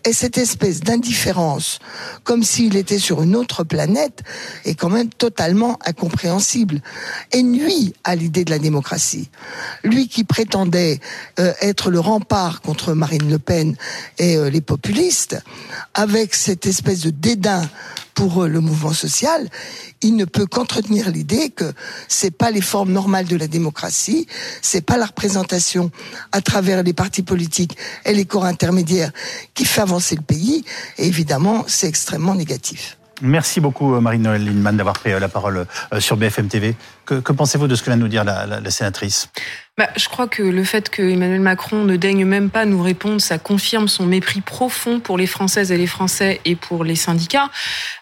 Et 0.04 0.12
cette 0.12 0.38
espèce 0.38 0.80
d'indifférence, 0.80 1.78
comme 2.24 2.42
s'il 2.42 2.76
était 2.76 2.98
sur 2.98 3.22
une 3.22 3.36
autre 3.36 3.62
planète, 3.62 4.22
est 4.64 4.74
quand 4.74 4.90
même 4.90 5.08
totalement 5.08 5.78
incompréhensible 5.84 6.80
et 7.32 7.42
nuit 7.42 7.94
à 8.02 8.16
l'idée 8.16 8.44
de 8.44 8.50
la 8.50 8.58
démocratie. 8.58 9.30
Lui 9.84 10.08
qui 10.08 10.24
prétendait 10.24 11.00
euh, 11.38 11.52
être 11.60 11.90
le 11.90 12.00
rempart 12.00 12.60
contre 12.60 12.92
Marine 12.94 13.30
Le 13.30 13.38
Pen 13.38 13.76
et 14.18 14.36
euh, 14.36 14.50
les 14.50 14.60
populistes, 14.60 15.40
avec 15.94 16.34
cette 16.34 16.66
espèce 16.66 17.00
de 17.00 17.10
dédain 17.10 17.62
pour 18.14 18.46
le 18.46 18.60
mouvement 18.60 18.94
social, 18.94 19.46
il 20.00 20.16
ne 20.16 20.24
peut 20.24 20.46
qu'entretenir 20.46 21.10
l'idée 21.10 21.50
que 21.50 21.70
c'est 22.08 22.30
pas 22.30 22.50
les 22.50 22.62
formes 22.62 22.90
normales 22.90 23.26
de 23.26 23.36
la 23.36 23.46
démocratie, 23.46 24.26
c'est 24.62 24.80
pas 24.80 24.96
la 24.96 25.04
représentation 25.04 25.35
à 26.32 26.40
travers 26.40 26.82
les 26.82 26.92
partis 26.92 27.22
politiques 27.22 27.76
et 28.04 28.14
les 28.14 28.24
corps 28.24 28.44
intermédiaires 28.44 29.10
qui 29.54 29.64
fait 29.64 29.80
avancer 29.80 30.16
le 30.16 30.22
pays. 30.22 30.64
Et 30.98 31.06
évidemment, 31.06 31.64
c'est 31.66 31.88
extrêmement 31.88 32.34
négatif. 32.34 32.96
Merci 33.22 33.60
beaucoup, 33.60 33.94
euh, 33.94 34.00
Marie-Noël 34.00 34.44
Lindemann, 34.44 34.76
d'avoir 34.76 34.98
pris 34.98 35.12
euh, 35.12 35.18
la 35.18 35.28
parole 35.28 35.66
euh, 35.92 36.00
sur 36.00 36.16
BFM 36.16 36.48
TV. 36.48 36.74
Que, 37.06 37.32
pensez-vous 37.32 37.68
de 37.68 37.74
ce 37.74 37.82
que 37.82 37.86
vient 37.86 37.96
de 37.96 38.02
nous 38.02 38.08
dire 38.08 38.24
la 38.24 38.70
sénatrice? 38.70 39.30
Bah, 39.78 39.90
je 39.94 40.08
crois 40.08 40.26
que 40.26 40.42
le 40.42 40.64
fait 40.64 40.88
que 40.88 41.02
Emmanuel 41.02 41.42
Macron 41.42 41.84
ne 41.84 41.96
daigne 41.96 42.24
même 42.24 42.48
pas 42.48 42.64
nous 42.64 42.80
répondre, 42.80 43.20
ça 43.20 43.36
confirme 43.36 43.88
son 43.88 44.06
mépris 44.06 44.40
profond 44.40 45.00
pour 45.00 45.18
les 45.18 45.26
Françaises 45.26 45.70
et 45.70 45.76
les 45.76 45.86
Français 45.86 46.40
et 46.46 46.56
pour 46.56 46.82
les 46.82 46.94
syndicats. 46.94 47.50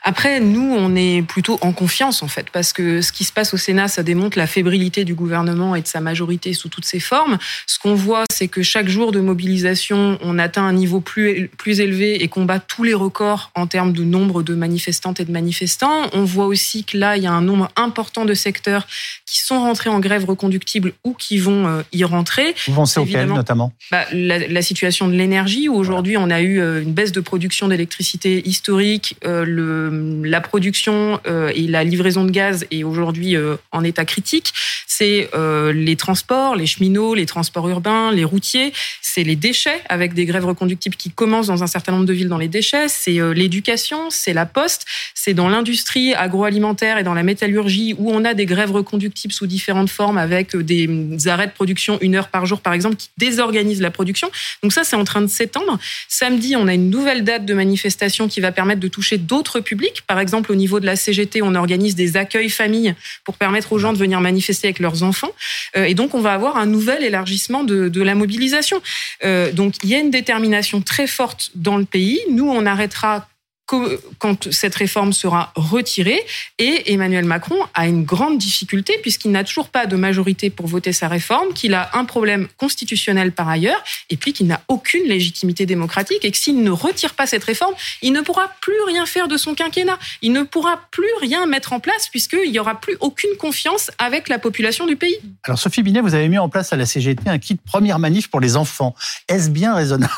Après, 0.05 0.39
nous, 0.39 0.73
on 0.73 0.95
est 0.95 1.23
plutôt 1.27 1.59
en 1.63 1.73
confiance, 1.73 2.23
en 2.23 2.29
fait, 2.29 2.47
parce 2.51 2.73
que 2.73 3.03
ce 3.03 3.11
qui 3.11 3.25
se 3.25 3.33
passe 3.33 3.55
au 3.55 3.57
Sénat, 3.57 3.89
ça 3.89 4.05
démontre 4.05 4.39
la 4.39 4.47
fébrilité 4.47 5.05
du 5.05 5.17
gouvernement 5.17 5.75
et 5.75 5.83
de 5.83 5.89
sa 5.89 6.01
majorité 6.01 6.53
sous 6.53 6.69
toutes 6.69 6.85
ses 6.85 7.01
formes. 7.01 7.39
Ce 7.67 7.81
qu'on 7.81 7.97
voit, 7.97 8.23
c'est 8.33 8.47
que 8.47 8.63
chaque 8.63 8.89
jour 8.89 9.11
de 9.11 9.19
mobilisation, 9.19 10.17
on 10.23 10.39
atteint 10.39 10.65
un 10.65 10.75
niveau 10.75 11.01
plus, 11.01 11.51
plus 11.59 11.81
élevé 11.81 12.23
et 12.23 12.29
combat 12.29 12.61
tous 12.61 12.85
les 12.85 12.95
records 12.95 13.51
en 13.57 13.67
termes 13.67 13.93
de 13.93 14.05
nombre 14.05 14.45
de 14.45 14.55
manifestantes 14.55 15.19
et 15.19 15.25
de 15.25 15.33
manifestants. 15.33 16.09
On 16.13 16.23
voit 16.23 16.47
aussi 16.47 16.85
que 16.85 16.97
là, 16.97 17.17
il 17.17 17.25
y 17.25 17.27
a 17.27 17.33
un 17.33 17.43
nombre 17.43 17.69
important 17.75 18.25
de 18.25 18.35
secteurs 18.35 18.87
qui 19.27 19.41
sont 19.41 19.61
rentrés 19.61 19.91
en 19.91 20.01
grève 20.01 20.25
reconductible 20.25 20.93
ou 21.03 21.15
qui 21.15 21.39
vont 21.39 21.67
euh, 21.67 21.83
y 21.93 22.05
rentrer. 22.05 22.55
Vous 22.67 22.75
pensez 22.75 23.01
auquel 23.01 23.27
notamment? 23.27 23.73
Bah, 23.91 24.05
la, 24.13 24.63
situation 24.63 25.09
de 25.09 25.15
l'énergie, 25.15 25.69
où 25.69 25.75
aujourd'hui 25.75 26.17
on 26.17 26.31
a 26.31 26.41
eu 26.41 26.61
euh, 26.61 26.83
une 26.83 26.93
baisse 26.93 27.13
de 27.13 27.21
production 27.21 27.69
d'électricité 27.69 28.47
historique, 28.49 29.17
euh, 29.25 29.45
le, 29.45 30.23
la 30.25 30.41
production 30.41 31.21
et 31.25 31.67
la 31.67 31.85
livraison 31.85 32.25
de 32.25 32.31
gaz 32.31 32.67
est 32.71 32.85
aujourd'hui 32.85 33.37
en 33.73 33.85
état 33.85 34.05
critique. 34.05 34.53
C'est 34.87 35.29
les 35.35 35.97
transports, 35.97 36.57
les 36.57 36.67
cheminots, 36.67 37.15
les 37.15 37.27
transports 37.27 37.69
urbains, 37.69 38.13
les 38.13 38.25
routiers, 38.25 38.73
c'est 39.03 39.25
les 39.25 39.37
déchets 39.37 39.81
avec 39.89 40.15
des 40.15 40.25
grèves 40.25 40.47
reconductibles 40.47 40.97
qui 40.97 41.11
commencent 41.11 41.49
dans 41.49 41.63
un 41.63 41.67
certain 41.67 41.93
nombre 41.93 42.07
de 42.07 42.13
villes 42.13 42.29
dans 42.29 42.39
les 42.39 42.49
déchets, 42.49 42.89
c'est 42.89 43.19
l'éducation, 43.35 44.11
c'est 44.11 44.33
la 44.33 44.47
poste, 44.47 44.87
c'est 45.15 45.35
dans 45.35 45.49
l'industrie 45.49 46.15
agroalimentaire 46.15 46.99
et 46.99 47.03
dans 47.03 47.15
la 47.15 47.23
métallurgie 47.23 47.95
où 47.99 48.11
on 48.11 48.25
a 48.25 48.35
des 48.35 48.47
grèves 48.47 48.73
reconductibles 48.73 48.84
sous 49.33 49.47
différentes 49.47 49.91
formes 49.91 50.19
avec 50.19 50.57
des 50.57 50.89
arrêts 51.27 51.45
production 51.55 51.99
une 52.01 52.15
heure 52.15 52.29
par 52.29 52.47
jour, 52.47 52.61
par 52.61 52.73
exemple, 52.73 52.97
qui 52.97 53.11
désorganise 53.17 53.81
la 53.81 53.91
production. 53.91 54.31
Donc 54.63 54.73
ça, 54.73 54.85
c'est 54.85 54.97
en 54.97 55.05
train 55.05 55.23
de 55.23 55.27
s'étendre. 55.27 55.79
Samedi, 56.09 56.57
on 56.57 56.67
a 56.69 56.75
une 56.75 56.91
nouvelle 56.91 57.25
date 57.25 57.45
de 57.47 57.55
manifestation 57.55 58.29
qui 58.29 58.41
va 58.41 58.53
permettre 58.53 58.81
de 58.81 58.89
toucher 58.89 59.19
d'autres 59.19 59.61
publics. 59.61 60.03
Par 60.07 60.21
exemple, 60.21 60.53
au 60.53 60.55
niveau 60.55 60.81
de 60.81 60.87
la 60.87 60.97
CGT, 60.97 61.43
on 61.43 61.55
organise 61.55 61.95
des 61.95 62.17
accueils 62.17 62.51
familles 62.51 62.95
pour 63.25 63.37
permettre 63.37 63.73
aux 63.73 63.79
gens 63.79 63.93
de 63.93 63.99
venir 63.99 64.21
manifester 64.21 64.69
avec 64.69 64.79
leurs 64.79 65.03
enfants. 65.03 65.33
Euh, 65.77 65.85
et 65.85 65.95
donc, 65.95 66.15
on 66.15 66.21
va 66.21 66.33
avoir 66.33 66.57
un 66.57 66.67
nouvel 66.67 67.05
élargissement 67.05 67.65
de, 67.65 67.89
de 67.89 68.03
la 68.03 68.15
mobilisation. 68.15 68.81
Euh, 69.25 69.53
donc, 69.53 69.75
il 69.83 69.89
y 69.89 69.95
a 69.95 69.99
une 69.99 70.11
détermination 70.11 70.81
très 70.81 71.07
forte 71.07 71.51
dans 71.55 71.77
le 71.77 71.85
pays. 71.85 72.21
Nous, 72.31 72.49
on 72.49 72.67
arrêtera 72.67 73.29
quand 73.67 74.53
cette 74.53 74.75
réforme 74.75 75.13
sera 75.13 75.53
retirée. 75.57 76.21
Et 76.59 76.93
Emmanuel 76.93 77.25
Macron 77.25 77.57
a 77.75 77.87
une 77.87 78.05
grande 78.05 78.39
difficulté 78.39 78.99
puisqu'il 79.03 79.31
n'a 79.31 79.45
toujours 79.45 79.69
pas 79.69 79.87
de 79.87 79.97
majorité 79.97 80.51
pour 80.51 80.67
voter 80.67 80.93
sa 80.93 81.09
réforme, 81.09 81.53
qu'il 81.55 81.75
a 81.75 81.91
un 81.95 82.05
problème 82.05 82.49
constitutionnel 82.59 83.33
par 83.33 83.49
ailleurs, 83.49 83.83
et 84.11 84.17
puis 84.17 84.33
qu'il 84.33 84.47
n'a 84.47 84.61
aucune 84.69 85.05
légitimité 85.05 85.67
démocratique 85.67 86.25
et 86.25 86.31
que 86.31 86.37
s'il 86.37 86.63
ne 86.63 86.71
retire 86.71 87.15
pas 87.15 87.27
cette 87.27 87.45
réforme, 87.45 87.75
il 88.03 88.13
ne 88.13 88.21
pourra 88.21 88.51
plus 88.61 88.81
rien 88.87 89.07
faire 89.07 89.29
de 89.29 89.37
son 89.37 89.55
quinquennat. 89.55 89.99
Il 90.23 90.33
ne 90.33 90.43
pourra 90.43 90.81
plus 90.91 91.11
rien 91.21 91.47
mettre 91.47 91.73
en 91.73 91.81
place 91.81 92.09
puisqu'il 92.09 92.51
n'y 92.51 92.59
aura 92.59 92.81
plus 92.81 92.97
aucune 93.01 93.37
confiance 93.39 93.91
avec 93.99 94.29
la 94.29 94.39
population 94.39 94.87
du 94.87 94.97
pays. 94.97 95.17
Alors 95.45 95.59
Sophie 95.59 95.83
Binet, 95.83 96.01
vous 96.01 96.15
avez 96.15 96.29
mis 96.29 96.39
en 96.39 96.49
place 96.49 96.73
à 96.73 96.77
la 96.77 96.87
CGT 96.87 97.29
un 97.29 97.39
kit 97.39 97.57
première 97.57 97.99
manif 97.99 98.29
pour 98.29 98.41
les 98.41 98.57
enfants. 98.57 98.95
Est-ce 99.29 99.51
bien 99.51 99.75
raisonnable? 99.75 100.11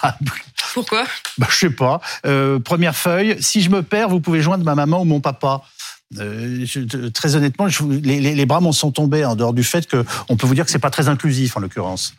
Pourquoi? 0.75 1.05
Bah, 1.39 1.47
Je 1.51 1.57
sais 1.57 1.71
pas. 1.71 2.01
Euh, 2.27 2.59
première 2.59 2.97
feuille, 2.97 3.36
si 3.41 3.63
je 3.63 3.71
me 3.71 3.83
perds, 3.83 4.09
vous 4.09 4.21
pouvez 4.21 4.41
joindre 4.41 4.65
ma 4.65 4.75
maman 4.75 5.01
ou 5.01 5.05
mon 5.05 5.21
papa. 5.21 5.63
Euh, 6.19 6.65
très 7.13 7.35
honnêtement, 7.35 7.67
les, 8.03 8.47
bras 8.47 8.61
m'en 8.61 8.73
sont 8.73 8.93
tombés 8.93 9.25
en 9.25 9.35
dehors 9.35 9.53
du 9.53 9.65
fait 9.65 9.89
qu'on 9.91 10.37
peut 10.37 10.47
vous 10.47 10.55
dire 10.55 10.65
que 10.65 10.71
c'est 10.71 10.79
pas 10.79 10.91
très 10.91 11.09
inclusif 11.09 11.57
en 11.57 11.61
l'occurrence. 11.61 12.15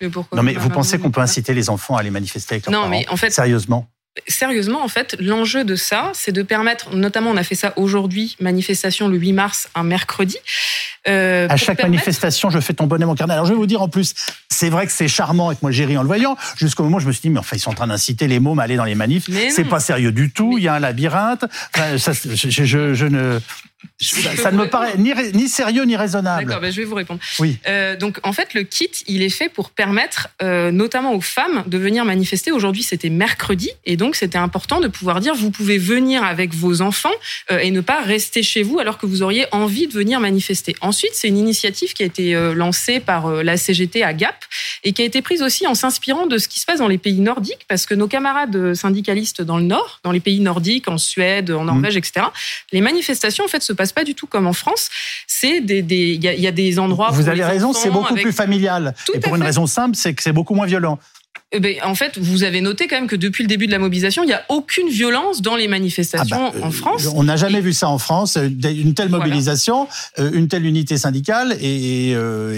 non 0.00 0.42
mais 0.42 0.54
vous 0.54 0.70
pensez 0.70 0.98
qu'on 0.98 1.10
peut 1.10 1.20
inciter 1.20 1.52
les 1.52 1.68
enfants 1.68 1.96
à 1.96 2.00
aller 2.00 2.10
manifester 2.10 2.54
avec 2.54 2.66
leurs 2.66 2.80
non, 2.80 2.88
mais 2.88 3.06
en 3.08 3.16
fait, 3.16 3.30
sérieusement 3.30 3.88
Sérieusement, 4.28 4.84
en 4.84 4.88
fait, 4.88 5.16
l'enjeu 5.18 5.64
de 5.64 5.74
ça, 5.74 6.12
c'est 6.14 6.30
de 6.30 6.42
permettre, 6.42 6.94
notamment, 6.94 7.30
on 7.30 7.36
a 7.36 7.42
fait 7.42 7.56
ça 7.56 7.72
aujourd'hui, 7.74 8.36
manifestation 8.38 9.08
le 9.08 9.16
8 9.16 9.32
mars, 9.32 9.68
un 9.74 9.82
mercredi, 9.82 10.36
euh, 11.06 11.46
à 11.50 11.56
chaque 11.56 11.82
manifestation, 11.82 12.50
je 12.50 12.60
fais 12.60 12.72
ton 12.74 12.86
bonnet 12.86 13.04
mon 13.04 13.14
carnet. 13.14 13.34
Alors 13.34 13.46
je 13.46 13.52
vais 13.52 13.58
vous 13.58 13.66
dire 13.66 13.82
en 13.82 13.88
plus, 13.88 14.14
c'est 14.48 14.70
vrai 14.70 14.86
que 14.86 14.92
c'est 14.92 15.08
charmant 15.08 15.50
et 15.50 15.54
que 15.54 15.60
moi 15.62 15.70
j'ai 15.70 15.84
ri 15.84 15.96
en 15.98 16.02
le 16.02 16.06
voyant, 16.06 16.36
jusqu'au 16.56 16.82
moment 16.84 16.96
où 16.96 17.00
je 17.00 17.06
me 17.06 17.12
suis 17.12 17.22
dit, 17.22 17.30
mais 17.30 17.40
enfin 17.40 17.56
ils 17.56 17.60
sont 17.60 17.70
en 17.70 17.74
train 17.74 17.86
d'inciter 17.86 18.26
les 18.26 18.40
mômes 18.40 18.58
à 18.58 18.62
aller 18.62 18.76
dans 18.76 18.84
les 18.84 18.94
manifs. 18.94 19.28
C'est 19.50 19.64
pas 19.64 19.80
sérieux 19.80 20.12
du 20.12 20.30
tout, 20.30 20.56
il 20.58 20.64
y 20.64 20.68
a 20.68 20.74
un 20.74 20.80
labyrinthe. 20.80 21.44
Enfin, 21.74 21.98
ça, 21.98 22.12
je, 22.12 22.50
je, 22.50 22.94
je, 22.94 23.06
ne... 23.06 23.40
ça, 24.00 24.50
ne 24.50 24.58
me 24.58 24.66
paraît 24.66 24.96
ni, 24.98 25.12
ni 25.32 25.48
sérieux 25.48 25.84
ni 25.84 25.96
raisonnable. 25.96 26.44
D'accord, 26.46 26.60
ben 26.60 26.72
je 26.72 26.80
vais 26.80 26.84
vous 26.84 26.94
répondre. 26.94 27.20
Oui. 27.38 27.58
Euh, 27.66 27.96
donc 27.96 28.18
en 28.22 28.32
fait, 28.32 28.54
le 28.54 28.62
kit, 28.62 28.90
il 29.06 29.22
est 29.22 29.30
fait 29.30 29.48
pour 29.48 29.70
permettre 29.70 30.28
euh, 30.42 30.70
notamment 30.70 31.14
aux 31.14 31.20
femmes 31.20 31.64
de 31.66 31.78
venir 31.78 32.04
manifester. 32.04 32.52
Aujourd'hui, 32.52 32.82
c'était 32.82 33.10
mercredi, 33.10 33.70
et 33.84 33.96
donc 33.96 34.16
c'était 34.16 34.38
important 34.38 34.80
de 34.80 34.88
pouvoir 34.88 35.20
dire 35.20 35.34
vous 35.34 35.50
pouvez 35.50 35.78
venir 35.78 36.24
avec 36.24 36.54
vos 36.54 36.80
enfants 36.80 37.12
euh, 37.50 37.58
et 37.58 37.70
ne 37.70 37.80
pas 37.80 38.02
rester 38.02 38.42
chez 38.42 38.62
vous 38.62 38.78
alors 38.78 38.98
que 38.98 39.06
vous 39.06 39.22
auriez 39.22 39.46
envie 39.52 39.86
de 39.86 39.92
venir 39.92 40.20
manifester. 40.20 40.74
Ensuite, 40.80 41.12
c'est 41.14 41.28
une 41.28 41.38
initiative 41.38 41.92
qui 41.92 42.02
a 42.02 42.06
été 42.06 42.34
lancée 42.54 43.00
par 43.00 43.28
la 43.28 43.56
CGT 43.56 44.02
à 44.02 44.12
Gap 44.12 44.36
et 44.82 44.92
qui 44.92 45.02
a 45.02 45.04
été 45.04 45.22
prise 45.22 45.42
aussi 45.42 45.66
en 45.66 45.74
s'inspirant 45.74 46.26
de 46.26 46.38
ce 46.38 46.48
qui 46.48 46.60
se 46.60 46.66
passe 46.66 46.78
dans 46.78 46.88
les 46.88 46.98
pays 46.98 47.20
nordiques, 47.20 47.64
parce 47.68 47.86
que 47.86 47.94
nos 47.94 48.08
camarades 48.08 48.74
syndicalistes 48.74 49.42
dans 49.42 49.58
le 49.58 49.64
Nord, 49.64 50.00
dans 50.02 50.12
les 50.12 50.20
pays 50.20 50.40
nordiques, 50.40 50.88
en 50.88 50.98
Suède, 50.98 51.50
en 51.50 51.64
Norvège, 51.64 51.96
etc., 51.96 52.26
les 52.72 52.80
manifestations 52.80 53.44
en 53.44 53.48
fait 53.48 53.62
se 53.62 53.72
passent 53.74 53.92
pas 53.92 54.04
du 54.04 54.14
tout 54.14 54.26
comme 54.26 54.46
en 54.46 54.52
France. 54.52 54.88
C'est 55.26 55.60
des, 55.60 55.80
il 55.80 56.22
y, 56.24 56.28
a- 56.28 56.34
il 56.34 56.40
y 56.40 56.46
a 56.46 56.52
des 56.52 56.78
endroits. 56.78 57.10
Vous 57.10 57.28
avez 57.28 57.44
raison, 57.44 57.72
c'est 57.72 57.90
beaucoup 57.90 58.12
avec- 58.12 58.22
plus 58.24 58.32
familial. 58.32 58.94
Tout 59.06 59.12
Et 59.14 59.20
pour 59.20 59.34
une 59.36 59.42
raison 59.42 59.66
simple, 59.66 59.96
c'est 59.96 60.14
que 60.14 60.22
c'est 60.22 60.32
beaucoup 60.32 60.54
moins 60.54 60.66
violent. 60.66 60.98
Eh 61.52 61.60
ben, 61.60 61.76
en 61.84 61.94
fait, 61.94 62.18
vous 62.18 62.42
avez 62.42 62.60
noté 62.60 62.88
quand 62.88 62.96
même 62.96 63.06
que 63.06 63.14
depuis 63.14 63.44
le 63.44 63.48
début 63.48 63.66
de 63.66 63.70
la 63.70 63.78
mobilisation, 63.78 64.24
il 64.24 64.26
n'y 64.26 64.32
a 64.32 64.42
aucune 64.48 64.88
violence 64.88 65.40
dans 65.40 65.54
les 65.54 65.68
manifestations 65.68 66.48
Ah 66.48 66.50
bah, 66.52 66.64
en 66.64 66.68
euh, 66.68 66.72
France. 66.72 67.06
On 67.14 67.22
n'a 67.22 67.36
jamais 67.36 67.60
vu 67.60 67.72
ça 67.72 67.88
en 67.88 67.98
France, 67.98 68.36
euh, 68.36 68.48
une 68.48 68.94
telle 68.94 69.08
mobilisation, 69.08 69.86
euh, 70.18 70.32
une 70.34 70.48
telle 70.48 70.66
unité 70.66 70.96
syndicale, 70.98 71.56
et, 71.60 72.10
et 72.10 72.14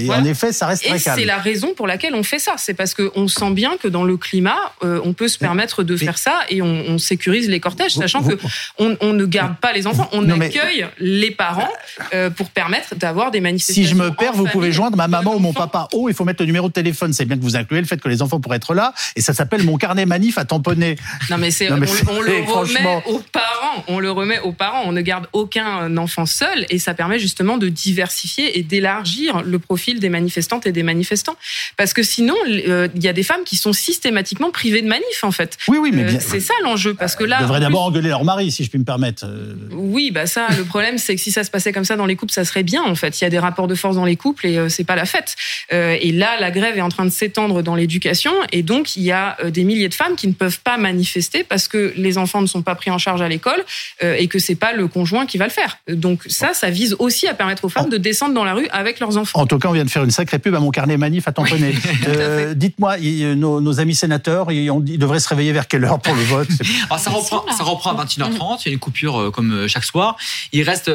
Voilà. 0.06 0.22
en 0.22 0.24
effet, 0.24 0.50
ça 0.52 0.66
reste 0.66 0.84
très 0.86 0.98
calme. 0.98 1.18
c'est 1.18 1.26
la 1.26 1.36
raison 1.36 1.74
pour 1.76 1.86
laquelle 1.86 2.14
on 2.14 2.22
fait 2.22 2.38
ça. 2.38 2.54
C'est 2.56 2.72
parce 2.72 2.94
qu'on 2.94 3.28
sent 3.28 3.50
bien 3.50 3.76
que 3.76 3.86
dans 3.86 4.02
le 4.04 4.16
climat, 4.16 4.56
euh, 4.82 4.98
on 5.04 5.12
peut 5.12 5.28
se 5.28 5.36
permettre 5.36 5.82
de 5.82 5.94
faire 5.96 6.16
ça 6.16 6.40
et 6.48 6.62
on, 6.62 6.84
on 6.88 6.96
sécurise 6.96 7.50
les 7.50 7.60
cortèges, 7.60 7.92
sachant 7.96 8.22
vous- 8.22 8.36
que 8.36 8.42
on, 8.78 8.96
on 9.02 9.12
ne 9.12 9.26
garde 9.26 9.56
pas 9.58 9.74
les 9.74 9.86
enfants, 9.86 10.08
on 10.12 10.22
Non, 10.22 10.38
mais- 10.38 10.46
accueille 10.46 10.86
les 10.98 11.32
parents 11.32 11.68
euh, 12.14 12.30
pour 12.30 12.48
permettre 12.48 12.94
d'avoir 12.94 13.30
des 13.30 13.40
manifestations. 13.40 13.82
Si 13.82 13.88
je 13.90 13.94
me 13.94 14.10
perds, 14.10 14.30
en 14.30 14.32
vous 14.32 14.36
famille, 14.46 14.52
pouvez 14.52 14.72
joindre 14.72 14.96
ma 14.96 15.08
maman 15.08 15.34
ou 15.34 15.38
mon 15.38 15.52
papa. 15.52 15.86
Oh, 15.92 16.08
il 16.08 16.14
faut 16.14 16.24
mettre 16.24 16.40
le 16.42 16.46
numéro 16.46 16.68
de 16.68 16.72
téléphone. 16.72 17.12
C'est 17.12 17.26
bien 17.26 17.36
que 17.36 17.42
vous 17.42 17.56
incluez 17.56 17.80
le 17.82 17.86
fait 17.86 18.00
que 18.00 18.08
les 18.08 18.22
enfants 18.22 18.40
pourraient 18.40 18.56
être 18.56 18.72
là. 18.72 18.75
Et 19.16 19.20
ça 19.20 19.34
s'appelle 19.34 19.62
mon 19.62 19.76
carnet 19.76 20.06
manif 20.06 20.38
à 20.38 20.44
tamponner. 20.44 20.96
Non 21.30 21.38
mais 21.38 21.50
c'est 21.50 21.70
on, 21.70 21.76
le 21.76 21.86
remet 22.46 23.02
aux 23.06 23.20
parents, 23.32 23.84
on 23.88 23.98
le 23.98 24.10
remet 24.10 24.40
aux 24.40 24.52
parents, 24.52 24.82
on 24.84 24.92
ne 24.92 25.00
garde 25.00 25.26
aucun 25.32 25.96
enfant 25.96 26.26
seul 26.26 26.66
et 26.70 26.78
ça 26.78 26.94
permet 26.94 27.18
justement 27.18 27.58
de 27.58 27.68
diversifier 27.68 28.58
et 28.58 28.62
d'élargir 28.62 29.42
le 29.42 29.58
profil 29.58 30.00
des 30.00 30.08
manifestantes 30.08 30.66
et 30.66 30.72
des 30.72 30.82
manifestants 30.82 31.36
parce 31.76 31.92
que 31.92 32.02
sinon 32.02 32.34
euh, 32.48 32.88
il 32.94 33.02
y 33.02 33.08
a 33.08 33.12
des 33.12 33.22
femmes 33.22 33.44
qui 33.44 33.56
sont 33.56 33.72
systématiquement 33.72 34.50
privées 34.50 34.82
de 34.82 34.88
manif 34.88 35.22
en 35.22 35.30
fait. 35.32 35.56
Oui, 35.68 35.78
oui, 35.78 35.90
mais 35.92 36.04
Euh, 36.04 36.10
bien. 36.10 36.20
c'est 36.20 36.40
ça 36.40 36.54
l'enjeu 36.62 36.94
parce 36.94 37.16
que 37.16 37.24
là 37.24 37.38
Ils 37.40 37.42
devraient 37.44 37.60
d'abord 37.60 37.84
engueuler 37.84 38.08
leur 38.08 38.24
mari, 38.24 38.50
si 38.50 38.64
je 38.64 38.70
puis 38.70 38.78
me 38.78 38.84
permettre. 38.84 39.24
Euh, 39.26 39.54
oui, 39.72 40.10
bah 40.10 40.26
ça, 40.26 40.46
le 40.56 40.64
problème, 40.64 40.98
c'est 40.98 41.14
que 41.16 41.20
si 41.20 41.32
ça 41.32 41.44
se 41.44 41.50
passait 41.50 41.72
comme 41.72 41.84
ça 41.84 41.96
dans 41.96 42.06
les 42.06 42.16
couples, 42.16 42.32
ça 42.32 42.44
serait 42.44 42.62
bien, 42.62 42.82
en 42.82 42.94
fait. 42.94 43.20
Il 43.20 43.24
y 43.24 43.26
a 43.26 43.30
des 43.30 43.38
rapports 43.38 43.66
de 43.66 43.74
force 43.74 43.96
dans 43.96 44.04
les 44.04 44.16
couples 44.16 44.46
et 44.46 44.58
euh, 44.58 44.68
c'est 44.68 44.84
pas 44.84 44.96
la 44.96 45.04
fête. 45.06 45.34
Euh, 45.72 45.96
et 46.00 46.12
là, 46.12 46.38
la 46.40 46.50
grève 46.50 46.76
est 46.76 46.82
en 46.82 46.88
train 46.88 47.04
de 47.04 47.10
s'étendre 47.10 47.62
dans 47.62 47.74
l'éducation 47.74 48.32
et 48.52 48.62
donc 48.66 48.96
il 48.96 49.04
y 49.04 49.12
a 49.12 49.36
euh, 49.42 49.50
des 49.50 49.64
milliers 49.64 49.88
de 49.88 49.94
femmes 49.94 50.16
qui 50.16 50.26
ne 50.28 50.32
peuvent 50.32 50.60
pas 50.60 50.76
manifester 50.76 51.44
parce 51.44 51.68
que 51.68 51.92
les 51.96 52.18
enfants 52.18 52.42
ne 52.42 52.46
sont 52.46 52.62
pas 52.62 52.74
pris 52.74 52.90
en 52.90 52.98
charge 52.98 53.22
à 53.22 53.28
l'école 53.28 53.64
euh, 54.02 54.16
et 54.18 54.26
que 54.26 54.38
c'est 54.38 54.54
pas 54.56 54.72
le 54.72 54.88
conjoint 54.88 55.24
qui 55.26 55.38
va 55.38 55.44
le 55.44 55.50
faire. 55.50 55.78
Donc 55.88 56.24
ça, 56.28 56.52
ça 56.52 56.68
vise 56.70 56.96
aussi 56.98 57.26
à 57.28 57.34
permettre 57.34 57.64
aux 57.64 57.68
femmes 57.68 57.88
de 57.88 57.96
descendre 57.96 58.34
dans 58.34 58.44
la 58.44 58.54
rue 58.54 58.68
avec 58.70 59.00
leurs 59.00 59.16
enfants. 59.16 59.38
En 59.40 59.46
tout 59.46 59.58
cas, 59.58 59.68
on 59.68 59.72
vient 59.72 59.84
de 59.84 59.90
faire 59.90 60.04
une 60.04 60.10
sacrée 60.10 60.38
pub 60.38 60.54
à 60.54 60.60
mon 60.60 60.70
carnet 60.70 60.96
manif 60.96 61.28
à 61.28 61.32
tamponner. 61.32 61.74
Euh, 62.08 62.54
Dites-moi, 62.54 62.96
nos, 63.36 63.60
nos 63.60 63.80
amis 63.80 63.94
sénateurs, 63.94 64.50
ils, 64.52 64.70
ont 64.70 64.80
dit- 64.80 64.94
ils 64.94 64.98
devraient 64.98 65.20
se 65.20 65.28
réveiller 65.28 65.52
vers 65.52 65.66
quelle 65.66 65.84
heure 65.84 65.98
pour 66.00 66.14
le 66.14 66.22
vote? 66.22 66.48
Alors 66.88 66.98
ça 66.98 67.10
reprend, 67.10 67.44
ça 67.56 67.64
reprend 67.64 67.90
à 67.96 68.04
21h30, 68.04 68.60
il 68.64 68.68
y 68.68 68.70
a 68.70 68.72
une 68.72 68.78
coupure 68.78 69.30
comme 69.32 69.66
chaque 69.68 69.84
soir. 69.84 70.16
Il 70.52 70.62
reste 70.62 70.90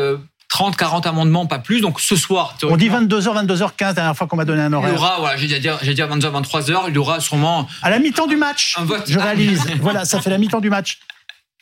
30, 0.51 0.75
40 0.75 1.07
amendements, 1.07 1.45
pas 1.47 1.59
plus. 1.59 1.79
Donc 1.79 2.01
ce 2.01 2.15
soir, 2.17 2.55
On 2.63 2.75
dit 2.75 2.89
théoriquement, 2.89 3.17
22h, 3.19 3.45
22h15, 3.47 3.71
la 3.85 3.93
dernière 3.93 4.17
fois 4.17 4.27
qu'on 4.27 4.35
m'a 4.35 4.43
donné 4.43 4.61
un 4.61 4.67
il 4.67 4.71
y 4.73 4.75
horaire. 4.75 4.93
aura, 4.95 5.15
voilà, 5.19 5.37
j'ai 5.37 5.47
dit, 5.47 5.67
j'ai 5.81 5.93
dit 5.93 6.01
à 6.01 6.07
22h, 6.07 6.43
23h, 6.43 6.83
il 6.89 6.93
y 6.93 6.97
aura 6.97 7.21
sûrement 7.21 7.67
À 7.81 7.89
la 7.89 7.99
mi-temps 7.99 8.27
du 8.27 8.35
match, 8.35 8.75
un 8.77 8.83
vote. 8.83 9.03
je 9.07 9.17
réalise. 9.17 9.65
voilà, 9.79 10.03
ça 10.03 10.19
fait 10.19 10.29
la 10.29 10.37
mi-temps 10.37 10.59
du 10.59 10.69
match. 10.69 10.99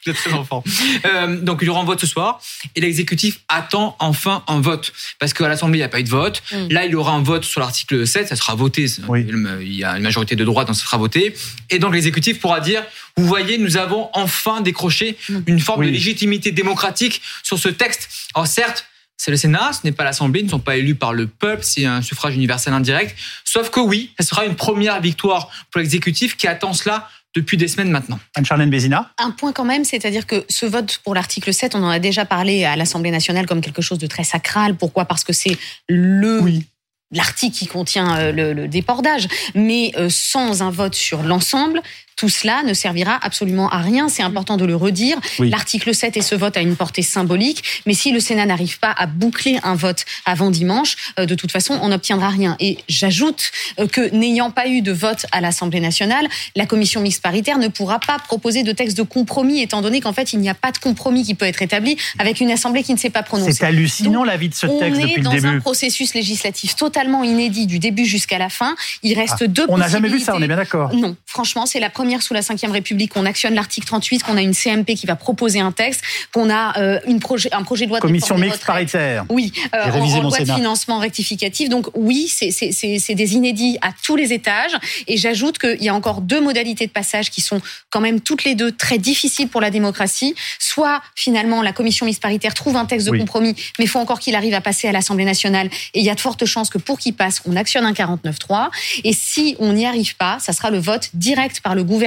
Très 0.13 0.33
enfant. 0.33 0.63
Euh, 1.05 1.41
donc 1.41 1.59
il 1.61 1.65
y 1.65 1.69
aura 1.69 1.81
un 1.81 1.85
vote 1.85 1.99
ce 1.99 2.07
soir 2.07 2.41
et 2.75 2.81
l'exécutif 2.81 3.39
attend 3.47 3.95
enfin 3.99 4.43
un 4.47 4.61
vote 4.61 4.93
parce 5.19 5.33
qu'à 5.33 5.47
l'Assemblée 5.47 5.77
il 5.77 5.81
n'y 5.81 5.85
a 5.85 5.89
pas 5.89 5.99
eu 5.99 6.03
de 6.03 6.09
vote. 6.09 6.41
Mm. 6.51 6.67
Là 6.69 6.85
il 6.85 6.91
y 6.91 6.95
aura 6.95 7.11
un 7.11 7.21
vote 7.21 7.43
sur 7.43 7.59
l'article 7.59 8.07
7, 8.07 8.27
ça 8.27 8.35
sera 8.35 8.55
voté. 8.55 8.85
Oui. 9.07 9.25
Il 9.61 9.73
y 9.75 9.83
a 9.83 9.97
une 9.97 10.03
majorité 10.03 10.35
de 10.35 10.45
droite 10.45 10.67
donc 10.67 10.77
ça 10.77 10.85
sera 10.85 10.97
voté 10.97 11.35
et 11.69 11.79
donc 11.79 11.93
l'exécutif 11.93 12.39
pourra 12.39 12.59
dire 12.59 12.83
vous 13.17 13.25
voyez 13.25 13.57
nous 13.57 13.77
avons 13.77 14.09
enfin 14.13 14.61
décroché 14.61 15.17
une 15.47 15.59
forme 15.59 15.81
Oui. 15.81 15.87
de 15.87 15.91
légitimité 15.91 16.51
démocratique 16.51 17.21
sur 17.43 17.59
ce 17.59 17.69
texte. 17.69 18.09
Alors 18.33 18.47
certes 18.47 18.85
c'est 19.21 19.31
le 19.31 19.37
Sénat, 19.37 19.73
ce 19.73 19.79
n'est 19.83 19.91
pas 19.91 20.05
l'Assemblée, 20.05 20.39
ils 20.39 20.45
ne 20.45 20.49
sont 20.49 20.59
pas 20.59 20.77
élus 20.77 20.95
par 20.95 21.11
le 21.11 21.27
peuple, 21.27 21.61
c'est 21.63 21.83
un 21.85 22.01
suffrage 22.01 22.35
universel 22.35 22.73
indirect. 22.73 23.17
Sauf 23.43 23.69
que 23.69 23.81
oui, 23.81 24.13
ça 24.17 24.25
sera 24.25 24.45
une 24.45 24.55
première 24.55 25.01
victoire 25.01 25.49
pour 25.71 25.79
l'exécutif 25.81 26.37
qui 26.37 26.47
attend 26.47 26.71
cela 26.71 27.09
depuis 27.35 27.57
des 27.57 27.67
semaines 27.67 27.91
maintenant. 27.91 28.19
Anne-Charlène 28.35 28.69
Bézina 28.69 29.11
Un 29.17 29.31
point 29.31 29.51
quand 29.53 29.65
même, 29.65 29.83
c'est-à-dire 29.83 30.25
que 30.25 30.45
ce 30.49 30.65
vote 30.65 30.99
pour 31.03 31.13
l'article 31.15 31.53
7, 31.53 31.75
on 31.75 31.83
en 31.83 31.89
a 31.89 31.99
déjà 31.99 32.25
parlé 32.25 32.65
à 32.65 32.75
l'Assemblée 32.75 33.11
nationale 33.11 33.45
comme 33.45 33.61
quelque 33.61 33.81
chose 33.81 33.99
de 33.99 34.07
très 34.07 34.23
sacral. 34.23 34.75
Pourquoi? 34.75 35.05
Parce 35.05 35.23
que 35.23 35.33
c'est 35.33 35.57
le 35.87 36.41
Oui. 36.41 36.65
l'article 37.11 37.55
qui 37.57 37.67
contient 37.67 38.17
euh, 38.17 38.31
le, 38.31 38.53
le 38.53 38.67
déport 38.67 39.01
d'âge, 39.01 39.27
mais 39.55 39.91
euh, 39.97 40.09
sans 40.09 40.61
un 40.63 40.71
vote 40.71 40.95
sur 40.95 41.21
l'ensemble, 41.23 41.81
tout 42.19 42.27
cela 42.27 42.63
ne 42.63 42.73
servira 42.73 43.17
absolument 43.21 43.69
à 43.69 43.77
rien. 43.77 44.09
C'est 44.09 44.23
important 44.23 44.57
de 44.57 44.65
le 44.65 44.75
redire. 44.75 45.17
Oui. 45.39 45.49
L'article 45.49 45.95
7 45.95 46.17
et 46.17 46.21
ce 46.21 46.35
vote 46.35 46.57
a 46.57 46.61
une 46.61 46.75
portée 46.75 47.01
symbolique, 47.01 47.63
mais 47.85 47.93
si 47.93 48.11
le 48.11 48.19
Sénat 48.19 48.45
n'arrive 48.45 48.77
pas 48.79 48.91
à 48.91 49.05
boucler 49.05 49.57
un 49.63 49.75
vote 49.75 50.03
avant 50.25 50.51
dimanche, 50.51 50.97
euh, 51.17 51.25
de 51.25 51.33
toute 51.33 51.51
façon, 51.51 51.79
on 51.81 51.87
n'obtiendra 51.89 52.27
rien. 52.29 52.57
Et 52.59 52.77
j'ajoute 52.89 53.51
euh, 53.79 53.87
que 53.87 54.13
n'ayant 54.13 54.51
pas 54.51 54.67
eu 54.67 54.81
de 54.81 54.91
vote 54.91 55.25
à 55.31 55.39
l'Assemblée 55.39 55.79
nationale, 55.79 56.27
la 56.57 56.65
commission 56.65 56.99
mixte 56.99 57.23
paritaire 57.23 57.57
ne 57.57 57.69
pourra 57.69 57.99
pas 57.99 58.19
proposer 58.19 58.63
de 58.63 58.73
texte 58.73 58.97
de 58.97 59.03
compromis, 59.03 59.61
étant 59.61 59.81
donné 59.81 60.01
qu'en 60.01 60.11
fait, 60.13 60.33
il 60.33 60.39
n'y 60.39 60.49
a 60.49 60.55
pas 60.55 60.73
de 60.73 60.77
compromis 60.77 61.23
qui 61.23 61.35
peut 61.35 61.45
être 61.45 61.61
établi 61.61 61.95
avec 62.17 62.41
une 62.41 62.51
Assemblée 62.51 62.83
qui 62.83 62.93
ne 62.93 62.99
s'est 62.99 63.09
pas 63.09 63.23
prononcée. 63.23 63.53
C'est 63.53 63.65
hallucinant 63.65 64.11
Donc, 64.19 64.27
l'avis 64.27 64.49
de 64.49 64.55
ce 64.55 64.67
On 64.67 64.77
texte 64.77 64.99
est 64.99 65.03
depuis 65.03 65.15
le 65.17 65.23
dans 65.23 65.31
un 65.31 65.35
début. 65.35 65.61
processus 65.61 66.13
législatif 66.13 66.75
totalement 66.75 67.23
inédit 67.23 67.65
du 67.65 67.79
début 67.79 68.05
jusqu'à 68.05 68.37
la 68.37 68.49
fin. 68.49 68.75
Il 69.03 69.13
reste 69.17 69.35
Ah, 69.39 69.47
deux 69.47 69.65
on 69.69 69.77
n'a 69.77 69.87
jamais 69.87 70.09
vu 70.09 70.19
ça, 70.19 70.35
on 70.35 70.41
est 70.41 70.47
bien 70.47 70.57
d'accord. 70.57 70.93
Non, 70.93 71.15
franchement, 71.25 71.65
c'est 71.65 71.79
la 71.79 71.89
première 71.89 72.08
sous 72.17 72.33
la 72.33 72.41
Ve 72.41 72.71
République 72.71 73.13
qu'on 73.13 73.25
actionne 73.25 73.53
l'article 73.53 73.87
38, 73.87 74.23
qu'on 74.23 74.37
a 74.37 74.41
une 74.41 74.53
CMP 74.53 74.95
qui 74.95 75.05
va 75.05 75.15
proposer 75.15 75.59
un 75.59 75.71
texte, 75.71 76.01
qu'on 76.33 76.49
a 76.49 76.77
euh, 76.79 76.99
une 77.05 77.19
projet, 77.19 77.49
un 77.53 77.63
projet 77.63 77.85
de 77.85 77.89
loi 77.89 77.99
de 77.99 78.01
Commission 78.01 78.37
mixte 78.37 78.65
paritaire. 78.65 79.25
Oui, 79.29 79.53
euh, 79.75 79.91
en, 79.91 80.21
loi 80.21 80.39
de 80.39 80.45
financement 80.45 80.99
rectificatif. 80.99 81.69
Donc 81.69 81.87
oui, 81.95 82.27
c'est- 82.27 83.15
des 83.15 83.33
inédits 83.35 83.77
à 83.81 83.91
tous 84.03 84.15
les 84.15 84.33
étages. 84.33 84.71
Et 85.07 85.17
j'ajoute 85.17 85.57
qu'il 85.57 85.83
y 85.83 85.89
a 85.89 85.95
encore 85.95 86.21
deux 86.21 86.41
modalités 86.41 86.87
de 86.87 86.91
passage 86.91 87.29
qui 87.29 87.41
sont 87.41 87.61
quand 87.89 88.01
même 88.01 88.21
toutes 88.21 88.43
les 88.43 88.55
deux 88.55 88.71
très 88.71 88.97
difficiles 88.97 89.47
pour 89.47 89.61
la 89.61 89.69
démocratie. 89.71 90.35
Soit 90.57 91.01
finalement 91.15 91.61
la 91.61 91.71
commission 91.73 92.05
mixte 92.05 92.21
paritaire 92.21 92.53
trouve 92.53 92.75
un 92.75 92.85
texte 92.85 93.05
de 93.07 93.11
Oui. 93.11 93.19
compromis, 93.19 93.55
mais 93.77 93.85
il 93.85 93.87
faut 93.87 93.99
encore 93.99 94.19
qu'il 94.19 94.35
arrive 94.35 94.53
à 94.53 94.61
passer 94.61 94.87
à 94.87 94.91
l'Assemblée 94.91 95.25
nationale. 95.25 95.67
Et 95.93 95.99
il 95.99 96.05
y 96.05 96.09
a 96.09 96.15
de 96.15 96.19
fortes 96.19 96.45
chances 96.45 96.69
que 96.69 96.77
pour 96.77 96.99
qu'il 96.99 97.13
passe, 97.13 97.41
on 97.45 97.55
actionne 97.55 97.85
un 97.85 97.93
49-3. 97.93 98.69
Et 99.03 99.13
si 99.13 99.55
on 99.59 99.73
n'y 99.73 99.85
arrive 99.85 100.15
pas, 100.15 100.37
ça 100.39 100.53
sera 100.53 100.69
le 100.71 100.79
vote 100.79 101.09
direct 101.13 101.61
par 101.61 101.75
le 101.75 101.83
gouvernement 101.83 101.98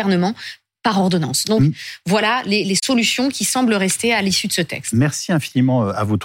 par 0.83 0.99
ordonnance. 1.01 1.45
Donc 1.45 1.63
Mm. 1.63 1.73
voilà 2.07 2.43
les, 2.45 2.65
les 2.65 2.77
solutions 2.83 3.29
qui 3.29 3.45
semblent 3.45 3.75
rester 3.75 4.13
à 4.13 4.21
l'issue 4.21 4.49
de 4.49 4.53
ce 4.53 4.63
texte. 4.63 4.93
Merci 4.95 5.31
infiniment 5.33 5.85
euh, 5.85 5.93
à 5.95 6.03
vous 6.03 6.17
trois. 6.17 6.21